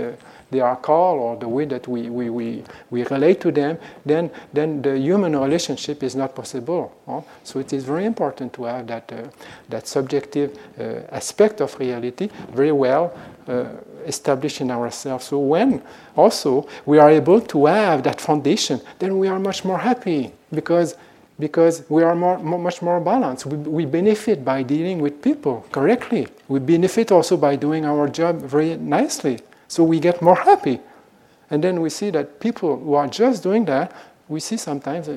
they 0.49 0.59
are 0.59 0.75
called 0.75 1.19
or 1.19 1.35
the 1.37 1.47
way 1.47 1.65
that 1.65 1.87
we, 1.87 2.09
we, 2.09 2.29
we, 2.29 2.63
we 2.89 3.03
relate 3.05 3.41
to 3.41 3.51
them, 3.51 3.77
then, 4.05 4.31
then 4.53 4.81
the 4.81 4.97
human 4.97 5.35
relationship 5.35 6.03
is 6.03 6.15
not 6.15 6.35
possible. 6.35 6.93
Huh? 7.05 7.21
So 7.43 7.59
it 7.59 7.73
is 7.73 7.83
very 7.83 8.05
important 8.05 8.53
to 8.53 8.63
have 8.65 8.87
that, 8.87 9.11
uh, 9.11 9.27
that 9.69 9.87
subjective 9.87 10.57
uh, 10.79 11.01
aspect 11.11 11.61
of 11.61 11.77
reality 11.79 12.29
very 12.51 12.71
well 12.71 13.17
uh, 13.47 13.65
established 14.05 14.61
in 14.61 14.71
ourselves. 14.71 15.25
So 15.25 15.39
when 15.39 15.81
also 16.15 16.67
we 16.85 16.97
are 16.97 17.09
able 17.09 17.41
to 17.41 17.65
have 17.65 18.03
that 18.03 18.21
foundation, 18.21 18.81
then 18.99 19.17
we 19.17 19.27
are 19.27 19.39
much 19.39 19.65
more 19.65 19.79
happy 19.79 20.31
because 20.53 20.95
because 21.39 21.83
we 21.87 22.01
are 22.03 22.15
more, 22.15 22.39
more, 22.39 22.59
much 22.59 22.81
more 22.81 22.99
balanced. 22.99 23.45
We, 23.45 23.57
we 23.57 23.85
benefit 23.85 24.43
by 24.43 24.63
dealing 24.63 24.99
with 24.99 25.21
people 25.21 25.65
correctly. 25.71 26.27
We 26.47 26.59
benefit 26.59 27.11
also 27.11 27.37
by 27.37 27.55
doing 27.55 27.85
our 27.85 28.07
job 28.09 28.41
very 28.41 28.75
nicely. 28.75 29.39
So 29.68 29.84
we 29.84 29.99
get 29.99 30.22
more 30.22 30.36
happy. 30.36 30.80
And 31.49 31.63
then 31.63 31.82
we 31.82 31.89
see 31.89 32.09
that 32.11 32.39
people 32.39 32.78
who 32.78 32.93
are 32.93 33.07
just 33.07 33.43
doing 33.43 33.65
that, 33.65 33.93
we 34.28 34.39
see 34.39 34.57
sometimes, 34.57 35.07
uh, 35.07 35.13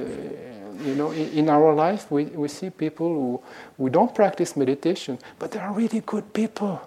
you 0.84 0.94
know, 0.94 1.10
in, 1.10 1.30
in, 1.30 1.48
our 1.48 1.74
life, 1.74 2.10
we, 2.10 2.24
we 2.26 2.48
see 2.48 2.70
people 2.70 3.08
who, 3.08 3.42
who 3.76 3.90
don't 3.90 4.14
practice 4.14 4.56
meditation, 4.56 5.18
but 5.38 5.50
they 5.50 5.58
are 5.58 5.72
really 5.72 6.00
good 6.00 6.32
people, 6.32 6.80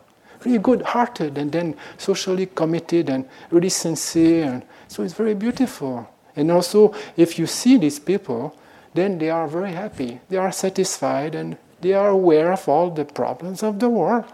really 0.45 0.59
good 0.59 0.81
hearted, 0.81 1.37
and 1.37 1.51
then 1.51 1.75
socially 1.97 2.45
committed 2.45 3.09
and 3.09 3.27
really 3.51 3.69
sincere. 3.69 4.45
And 4.45 4.63
so 4.87 5.03
it's 5.03 5.13
very 5.13 5.33
beautiful. 5.33 6.09
And 6.35 6.49
also, 6.49 6.93
if 7.17 7.37
you 7.37 7.45
see 7.45 7.77
these 7.77 7.99
people, 7.99 8.57
then 8.93 9.17
they 9.17 9.29
are 9.29 9.47
very 9.47 9.73
happy, 9.73 10.21
they 10.29 10.37
are 10.37 10.51
satisfied, 10.51 11.35
and 11.35 11.57
they 11.81 11.93
are 11.93 12.09
aware 12.09 12.53
of 12.53 12.67
all 12.69 12.89
the 12.89 13.05
problems 13.05 13.61
of 13.61 13.79
the 13.79 13.89
world. 13.89 14.25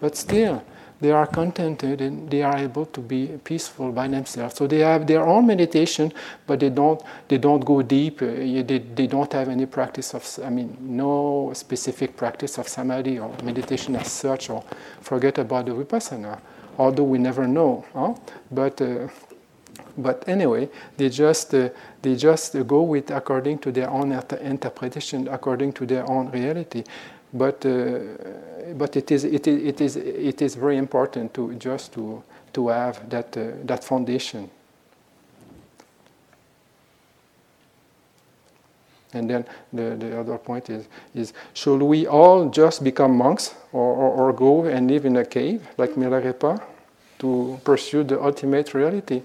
But 0.00 0.16
still, 0.16 0.64
they 1.00 1.10
are 1.10 1.26
contented 1.26 2.00
and 2.00 2.30
they 2.30 2.42
are 2.42 2.56
able 2.56 2.86
to 2.86 3.00
be 3.00 3.28
peaceful 3.44 3.92
by 3.92 4.08
themselves. 4.08 4.54
So 4.56 4.66
they 4.66 4.78
have 4.80 5.06
their 5.06 5.26
own 5.26 5.46
meditation, 5.46 6.12
but 6.46 6.60
they 6.60 6.70
don't 6.70 7.02
they 7.28 7.38
don't 7.38 7.64
go 7.64 7.82
deep. 7.82 8.22
Uh, 8.22 8.26
they, 8.26 8.82
they 8.94 9.06
don't 9.06 9.32
have 9.32 9.48
any 9.48 9.66
practice 9.66 10.14
of 10.14 10.24
I 10.44 10.50
mean 10.50 10.76
no 10.80 11.52
specific 11.54 12.16
practice 12.16 12.58
of 12.58 12.68
samadhi 12.68 13.18
or 13.18 13.34
meditation 13.42 13.96
as 13.96 14.10
such, 14.10 14.50
or 14.50 14.64
forget 15.00 15.38
about 15.38 15.66
the 15.66 15.72
vipassana. 15.72 16.40
Although 16.78 17.04
we 17.04 17.18
never 17.18 17.46
know, 17.46 17.84
huh? 17.94 18.14
but. 18.50 18.80
Uh, 18.80 19.08
but 19.98 20.24
anyway, 20.28 20.68
they 20.96 21.08
just 21.08 21.54
uh, 21.54 21.70
they 22.02 22.16
just 22.16 22.54
go 22.66 22.82
with 22.82 23.10
according 23.10 23.58
to 23.60 23.72
their 23.72 23.90
own 23.90 24.12
interpretation, 24.40 25.28
according 25.28 25.72
to 25.74 25.86
their 25.86 26.08
own 26.10 26.30
reality. 26.30 26.84
But 27.32 27.64
uh, 27.66 27.70
but 28.74 28.96
it 28.96 29.10
is 29.10 29.24
it 29.24 29.46
is 29.46 29.62
it 29.62 29.80
is 29.80 29.96
it 29.96 30.42
is 30.42 30.54
very 30.54 30.76
important 30.76 31.34
to 31.34 31.54
just 31.54 31.92
to 31.94 32.22
to 32.52 32.68
have 32.68 33.08
that 33.10 33.36
uh, 33.36 33.50
that 33.64 33.84
foundation. 33.84 34.50
And 39.12 39.30
then 39.30 39.44
the, 39.72 39.96
the 39.96 40.20
other 40.20 40.36
point 40.36 40.68
is, 40.68 40.88
is 41.14 41.32
should 41.54 41.80
we 41.80 42.06
all 42.06 42.50
just 42.50 42.84
become 42.84 43.16
monks 43.16 43.54
or, 43.72 43.94
or, 43.94 44.10
or 44.12 44.32
go 44.32 44.64
and 44.64 44.90
live 44.90 45.06
in 45.06 45.16
a 45.16 45.24
cave 45.24 45.66
like 45.78 45.92
Milarepa 45.92 46.60
to 47.20 47.58
pursue 47.64 48.04
the 48.04 48.22
ultimate 48.22 48.74
reality? 48.74 49.22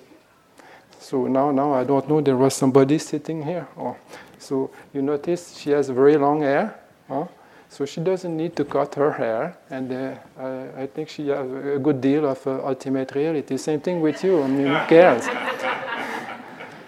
So 0.99 1.27
now, 1.27 1.51
now 1.51 1.73
I 1.73 1.83
don't 1.83 2.07
know, 2.07 2.21
there 2.21 2.37
was 2.37 2.53
somebody 2.53 2.99
sitting 2.99 3.43
here. 3.43 3.67
Oh. 3.77 3.97
So 4.37 4.71
you 4.93 5.01
notice 5.01 5.57
she 5.57 5.71
has 5.71 5.89
very 5.89 6.15
long 6.15 6.41
hair. 6.41 6.79
Huh? 7.09 7.25
So 7.71 7.85
she 7.85 8.01
doesn't 8.01 8.35
need 8.35 8.57
to 8.57 8.65
cut 8.65 8.95
her 8.95 9.13
hair, 9.13 9.55
and 9.69 9.89
uh, 9.93 10.15
I, 10.37 10.81
I, 10.81 10.87
think 10.87 11.07
she 11.07 11.29
has 11.29 11.49
a 11.49 11.79
good 11.79 12.01
deal 12.01 12.25
of 12.29 12.45
uh, 12.45 12.67
ultimate 12.67 13.15
reality. 13.15 13.55
Same 13.55 13.79
thing 13.79 14.01
with 14.01 14.21
you. 14.25 14.43
I 14.43 14.47
mean, 14.47 14.67
who 14.67 14.87
cares? 14.87 15.23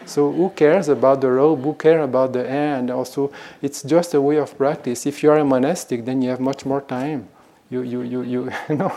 so 0.06 0.30
who 0.30 0.50
cares 0.50 0.90
about 0.90 1.22
the 1.22 1.32
robe? 1.32 1.64
Who 1.64 1.74
cares 1.76 2.04
about 2.04 2.34
the 2.34 2.46
hair? 2.46 2.76
And 2.76 2.92
also, 2.92 3.32
it's 3.62 3.82
just 3.82 4.14
a 4.14 4.20
way 4.20 4.36
of 4.36 4.58
practice. 4.58 5.06
If 5.06 5.24
you 5.24 5.32
are 5.32 5.38
a 5.38 5.46
monastic, 5.46 6.04
then 6.04 6.22
you 6.22 6.30
have 6.32 6.42
much 6.42 6.66
more 6.66 6.82
time. 6.82 7.30
You, 7.70 7.84
you, 7.84 8.02
you, 8.02 8.22
you, 8.24 8.52
you 8.70 8.76
know, 8.76 8.94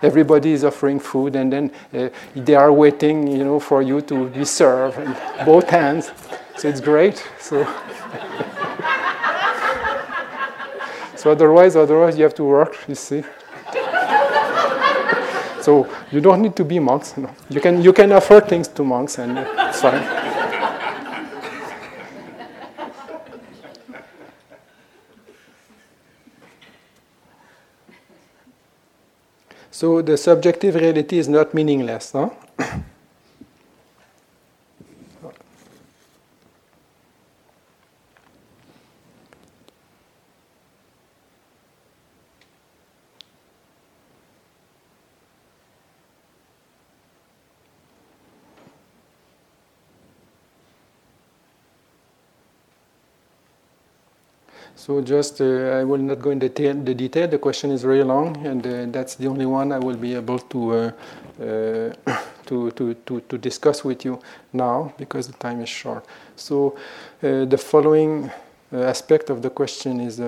everybody 0.00 0.52
is 0.52 0.64
offering 0.64 0.98
food, 0.98 1.36
and 1.36 1.52
then 1.52 1.70
uh, 1.92 2.08
they 2.34 2.54
are 2.54 2.72
waiting, 2.72 3.26
you 3.26 3.44
know, 3.44 3.60
for 3.60 3.82
you 3.82 4.00
to 4.00 4.30
be 4.30 4.46
served, 4.46 4.96
both 5.44 5.68
hands. 5.68 6.12
So 6.56 6.66
it's 6.66 6.80
great. 6.80 7.22
So. 7.38 7.68
So 11.26 11.32
otherwise, 11.32 11.74
otherwise 11.74 12.16
you 12.16 12.22
have 12.22 12.36
to 12.36 12.44
work, 12.44 12.76
you 12.86 12.94
see. 12.94 13.24
so 15.60 15.88
you 16.12 16.20
don't 16.20 16.40
need 16.40 16.54
to 16.54 16.64
be 16.64 16.78
monks. 16.78 17.16
No. 17.16 17.28
You 17.48 17.60
can 17.60 17.82
you 17.82 17.92
can 17.92 18.12
offer 18.12 18.40
things 18.40 18.68
to 18.68 18.84
monks, 18.84 19.18
and 19.18 19.36
it's 19.36 19.80
fine. 19.80 20.04
so 29.72 30.02
the 30.02 30.16
subjective 30.16 30.76
reality 30.76 31.18
is 31.18 31.28
not 31.28 31.52
meaningless, 31.52 32.14
no? 32.14 32.36
So 54.86 55.00
just, 55.00 55.40
uh, 55.40 55.80
I 55.80 55.82
will 55.82 55.98
not 55.98 56.20
go 56.20 56.30
into 56.30 56.48
the 56.48 56.94
detail. 56.94 57.26
The 57.26 57.38
question 57.38 57.72
is 57.72 57.82
very 57.82 58.04
long, 58.04 58.46
and 58.46 58.64
uh, 58.64 58.86
that's 58.96 59.16
the 59.16 59.26
only 59.26 59.44
one 59.44 59.72
I 59.72 59.80
will 59.80 59.96
be 59.96 60.14
able 60.14 60.38
to, 60.38 60.72
uh, 60.72 60.92
to, 62.46 62.70
to, 62.70 62.94
to, 62.94 63.20
to, 63.20 63.36
discuss 63.36 63.82
with 63.82 64.04
you 64.04 64.20
now 64.52 64.94
because 64.96 65.26
the 65.26 65.32
time 65.38 65.60
is 65.60 65.68
short. 65.68 66.06
So 66.36 66.78
the 67.20 67.58
following 67.58 68.30
aspect 68.72 69.28
of 69.28 69.42
the 69.42 69.50
question 69.50 69.98
is, 69.98 70.20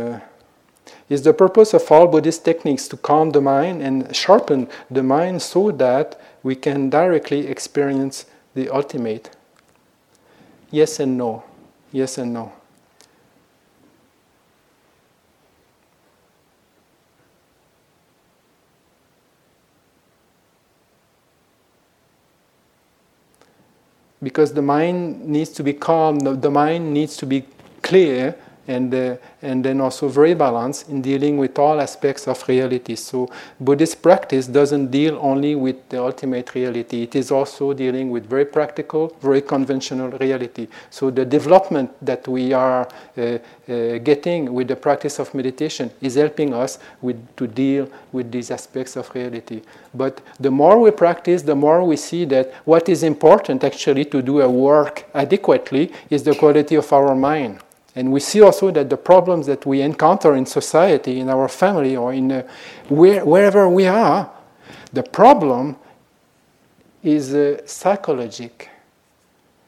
is 1.09 1.23
the 1.23 1.33
purpose 1.35 1.73
of 1.73 1.89
all 1.93 2.09
Buddhist 2.09 2.45
techniques 2.45 2.89
to 2.89 2.97
calm 2.97 3.31
the 3.31 3.41
mind 3.41 3.81
and 3.81 4.13
sharpen 4.17 4.67
the 4.91 5.05
mind 5.05 5.41
so 5.41 5.71
that 5.71 6.21
we 6.43 6.57
can 6.57 6.91
directly 6.91 7.47
experience 7.47 8.27
the 8.55 8.71
ultimate? 8.71 9.31
Yes 10.73 10.99
and 10.99 11.17
no. 11.17 11.45
Yes 11.93 12.19
and 12.19 12.35
no. 12.35 12.53
Because 24.23 24.53
the 24.53 24.63
mind 24.63 25.25
needs 25.27 25.51
to 25.51 25.63
be 25.63 25.73
calm, 25.73 26.19
the, 26.19 26.51
mind 26.51 26.93
needs 26.93 27.17
to 27.19 27.27
be 27.27 27.45
clear 27.83 28.35
and, 28.69 28.95
uh, 28.95 29.17
and 29.43 29.65
then 29.65 29.81
also 29.81 30.09
very 30.09 30.35
balanced 30.35 30.89
in 30.89 31.03
dealing 31.03 31.39
with 31.39 31.59
all 31.59 31.81
aspects 31.81 32.29
of 32.29 32.47
reality. 32.47 32.95
So, 32.95 33.29
Buddhist 33.59 34.03
practice 34.03 34.47
doesn't 34.47 34.91
deal 34.91 35.19
only 35.21 35.55
with 35.55 35.89
the 35.89 36.01
ultimate 36.01 36.55
reality, 36.55 37.03
it 37.03 37.17
is 37.17 37.31
also 37.33 37.73
dealing 37.73 38.11
with 38.11 38.27
very 38.27 38.45
practical, 38.45 39.17
very 39.21 39.41
conventional 39.41 40.11
reality. 40.11 40.69
So, 40.91 41.11
the 41.11 41.25
development 41.25 41.91
that 42.03 42.29
we 42.29 42.53
are 42.53 42.87
uh, 43.17 43.21
uh, 43.69 43.99
getting 43.99 44.53
with 44.53 44.69
the 44.69 44.77
practice 44.77 45.19
of 45.19 45.35
meditation 45.35 45.91
is 46.03 46.15
helping 46.15 46.53
us 46.53 46.79
with, 47.01 47.37
to 47.37 47.47
deal 47.47 47.89
with 48.13 48.31
these 48.31 48.51
aspects 48.51 48.97
of 48.97 49.11
reality. 49.15 49.63
But 49.95 50.21
the 50.39 50.51
more 50.51 50.79
we 50.79 50.91
practice, 50.91 51.43
the 51.43 51.57
more 51.57 51.83
we 51.85 51.97
see 51.97 52.27
that 52.27 52.53
what 52.65 52.89
is 52.89 53.03
important 53.03 53.65
actually 53.65 54.05
to 54.07 54.21
do 54.21 54.43
a 54.43 54.49
work 54.49 55.07
adequately 55.15 55.93
is 56.11 56.23
the 56.23 56.35
quality 56.35 56.75
of 56.75 56.93
our 56.93 57.15
mind. 57.15 57.61
And 57.99 58.13
we 58.13 58.21
see 58.21 58.41
also 58.43 58.71
that 58.71 58.89
the 58.89 58.97
problems 58.97 59.47
that 59.47 59.67
we 59.67 59.83
encounter 59.83 60.37
in 60.37 60.47
society, 60.47 61.19
in 61.19 61.29
our 61.29 61.49
family, 61.49 61.97
or 61.97 62.13
in 62.13 62.31
uh, 62.31 62.43
where, 62.89 63.25
wherever 63.25 63.69
we 63.69 63.89
are, 63.89 64.31
the 64.93 65.03
problem 65.03 65.75
is 67.03 67.35
uh, 67.35 67.61
psychologic. 67.67 68.71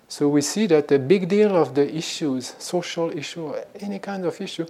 So 0.06 0.28
we 0.28 0.42
see 0.42 0.68
that 0.68 0.92
a 0.92 1.00
big 1.00 1.28
deal 1.28 1.56
of 1.56 1.74
the 1.74 1.92
issues, 1.92 2.54
social 2.56 3.10
issue, 3.10 3.52
any 3.80 3.98
kind 3.98 4.24
of 4.24 4.40
issue, 4.40 4.66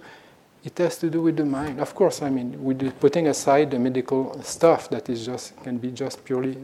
it 0.63 0.75
has 0.79 0.97
to 0.97 1.11
do 1.11 1.21
with 1.21 1.37
the 1.37 1.45
mind. 1.45 1.79
Of 1.79 1.93
course, 1.93 2.23
I 2.23 2.31
mean, 2.31 2.63
with 2.63 2.99
putting 2.99 3.27
aside 3.27 3.69
the 3.69 3.77
medical 3.77 4.41
stuff 4.41 4.89
that 4.89 5.07
is 5.07 5.23
just 5.23 5.55
can 5.61 5.77
be 5.77 5.91
just 5.91 6.25
purely 6.25 6.57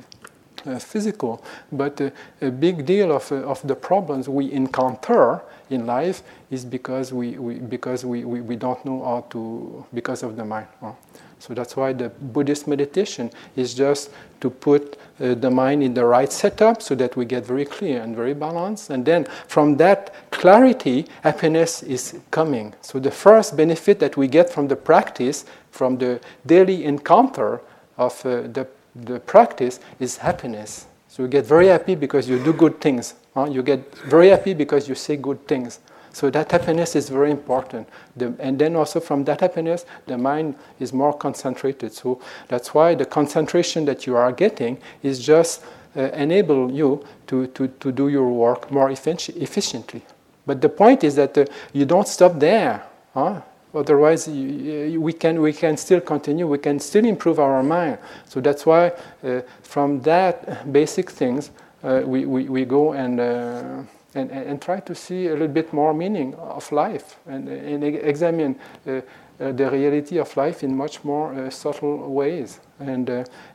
physical, 0.80 1.43
but 1.72 1.99
uh, 2.01 2.09
a 2.41 2.51
big 2.51 2.86
deal 2.86 3.11
of, 3.11 3.32
uh, 3.32 3.36
of 3.38 3.65
the 3.68 3.76
problems 3.76 4.28
we 4.28 4.51
encounter 4.51 5.41
in 5.70 5.86
life 5.86 6.24
is 6.51 6.65
because 6.65 7.11
we, 7.11 7.38
we 7.38 7.55
because 7.55 8.05
we, 8.05 8.24
we, 8.24 8.41
we, 8.41 8.55
don't 8.55 8.84
know 8.86 9.03
how 9.03 9.26
to 9.30 9.86
because 9.93 10.24
of 10.24 10.36
the 10.36 10.45
mind. 10.45 10.68
Huh? 10.80 10.93
So 11.39 11.53
that's 11.53 11.76
why 11.76 11.93
the 11.93 12.09
Buddhist 12.09 12.68
meditation 12.68 13.32
is 13.55 13.74
just 13.74 14.09
to 14.41 14.49
put 14.49 14.97
uh, 15.20 15.36
the 15.36 15.51
mind 15.51 15.84
in 15.84 15.93
the 15.93 16.05
right 16.05 16.32
setup 16.32 16.82
so 16.82 16.95
that 16.95 17.15
we 17.15 17.26
get 17.26 17.45
very 17.45 17.65
clear 17.65 18.01
and 18.01 18.15
very 18.15 18.34
balanced. 18.34 18.89
And 18.89 19.05
then 19.05 19.26
from 19.47 19.78
that 19.78 20.13
clarity, 20.32 21.05
happiness 21.22 21.84
is 21.84 22.20
coming. 22.32 22.74
So 22.82 22.99
the 22.99 23.11
first 23.11 23.55
benefit 23.55 23.99
that 23.99 24.18
we 24.18 24.28
get 24.28 24.49
from 24.49 24.68
the 24.68 24.76
practice, 24.76 25.45
from 25.72 25.97
the 25.97 26.20
daily 26.45 26.86
encounter 26.86 27.61
of 27.97 28.26
uh, 28.26 28.41
the 28.41 28.68
the 29.04 29.20
practice 29.20 29.80
is 30.00 30.18
happiness. 30.18 30.86
So 31.08 31.24
you 31.24 31.30
get 31.30 31.45
very 31.45 31.68
happy 31.68 31.95
because 31.95 32.30
you 32.30 32.43
do 32.43 32.54
good 32.54 32.80
things. 32.80 33.16
Huh? 33.34 33.45
You 33.45 33.64
get 33.64 33.95
very 33.95 34.30
happy 34.30 34.54
because 34.54 34.88
you 34.88 34.95
say 34.95 35.18
good 35.18 35.48
things. 35.48 35.80
So 36.12 36.30
that 36.32 36.52
happiness 36.52 36.95
is 36.95 37.10
very 37.10 37.30
important. 37.30 37.88
The, 38.16 38.34
and 38.39 38.58
then 38.58 38.76
also 38.76 39.00
from 39.00 39.24
that 39.26 39.41
happiness, 39.41 39.86
the 40.08 40.18
mind 40.18 40.56
is 40.80 40.91
more 40.91 41.14
concentrated. 41.14 41.93
So 41.93 42.20
that's 42.48 42.74
why 42.74 42.95
the 42.95 43.06
concentration 43.06 43.86
that 43.86 44.08
you 44.08 44.16
are 44.16 44.32
getting 44.32 44.80
is 45.04 45.24
just 45.24 45.64
uh, 45.95 46.02
enable 46.14 46.72
you 46.72 47.06
to, 47.28 47.48
to, 47.48 47.68
to 47.68 47.91
do 47.91 48.10
your 48.10 48.30
work 48.30 48.72
more 48.72 48.89
efficiently. 48.89 50.02
But 50.45 50.62
the 50.62 50.70
point 50.70 51.04
is 51.04 51.16
that 51.16 51.38
uh, 51.38 51.45
you 51.74 51.86
don't 51.86 52.08
stop 52.08 52.39
there. 52.39 52.84
Huh? 53.14 53.41
Otherwise, 53.74 54.28
we 54.28 55.13
can, 55.13 55.41
we 55.41 55.53
can 55.53 55.78
still 55.78 56.01
continue, 56.01 56.47
we 56.47 56.57
can 56.57 56.80
still 56.80 57.05
improve 57.05 57.39
our 57.39 57.61
mind. 57.61 57.97
So 58.28 58.39
that's 58.39 58.65
why, 58.65 58.93
uh, 59.24 59.41
from 59.61 60.01
that 60.01 60.72
basic 60.72 61.11
things, 61.11 61.51
uh, 61.84 62.01
we, 62.05 62.26
we, 62.26 62.49
we 62.49 62.65
go 62.65 62.93
and, 62.93 63.20
uh, 63.20 63.84
and, 64.15 64.32
and, 64.32 64.61
try 64.61 64.80
to 64.80 64.95
see 64.95 65.28
a 65.28 65.34
little 65.34 65.47
bit 65.47 65.72
more 65.72 65.93
meaning 65.93 66.34
of 66.36 66.72
life 66.72 67.18
and, 67.28 67.47
and 67.47 67.84
examine 67.84 68.55
uh, 68.88 69.01
uh, 69.39 69.51
the 69.51 69.70
reality 69.70 70.18
of 70.18 70.36
life 70.36 70.63
in 70.63 70.76
much 70.76 71.03
more 71.03 71.34
uh, 71.34 71.49
subtle 71.51 72.11
ways. 72.11 72.59
And, 72.80 73.09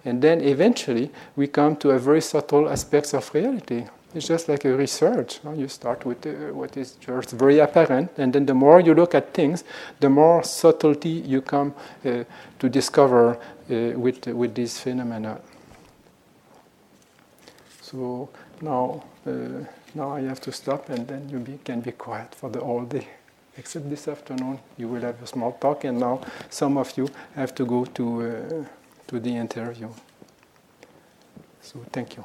and 0.05 0.23
then 0.23 0.41
eventually 0.41 1.11
we 1.35 1.49
come 1.49 1.75
to 1.77 1.91
a 1.91 1.99
very 1.99 2.21
subtle 2.21 2.69
aspects 2.69 3.13
of 3.15 3.35
reality. 3.35 3.87
It's 4.15 4.27
just 4.27 4.49
like 4.49 4.65
a 4.65 4.77
research. 4.77 5.41
You 5.57 5.69
start 5.69 6.05
with 6.05 6.27
uh, 6.27 6.53
what 6.55 6.77
is 6.77 6.93
just 6.93 7.31
very 7.31 7.61
apparent, 7.61 8.11
and 8.19 8.33
then 8.33 8.47
the 8.47 8.55
more 8.55 8.81
you 8.81 8.95
look 8.95 9.15
at 9.15 9.33
things, 9.33 9.65
the 10.01 10.11
more 10.11 10.43
subtlety 10.45 11.09
you 11.09 11.41
come 11.41 11.75
uh, 12.05 12.25
to 12.59 12.69
discover 12.69 13.37
uh, 13.37 13.99
with, 13.99 14.27
with 14.27 14.55
these 14.55 14.79
phenomena. 14.79 15.41
So 17.81 18.29
now, 18.61 19.03
now 19.95 20.11
I 20.11 20.21
have 20.23 20.41
to 20.43 20.53
stop, 20.53 20.89
and 20.91 21.07
then 21.09 21.29
you 21.29 21.39
be, 21.39 21.59
can 21.65 21.81
be 21.81 21.93
quiet 21.93 22.35
for 22.35 22.51
the 22.51 22.61
whole 22.61 22.85
day 22.85 23.07
except 23.57 23.89
this 23.91 24.09
afternoon 24.09 24.59
you 24.79 24.89
will 24.89 25.01
have 25.01 25.23
a 25.23 25.27
small 25.27 25.53
talk 25.53 25.85
and 25.85 26.01
now 26.01 26.21
some 26.51 26.77
of 26.77 26.97
you 26.97 27.09
have 27.35 27.55
to 27.55 27.67
go 27.67 27.85
to, 27.85 28.23
uh, 28.23 28.65
to 29.07 29.21
the 29.21 29.35
interview. 29.37 29.89
So 31.61 31.81
thank 31.93 32.17
you. 32.17 32.25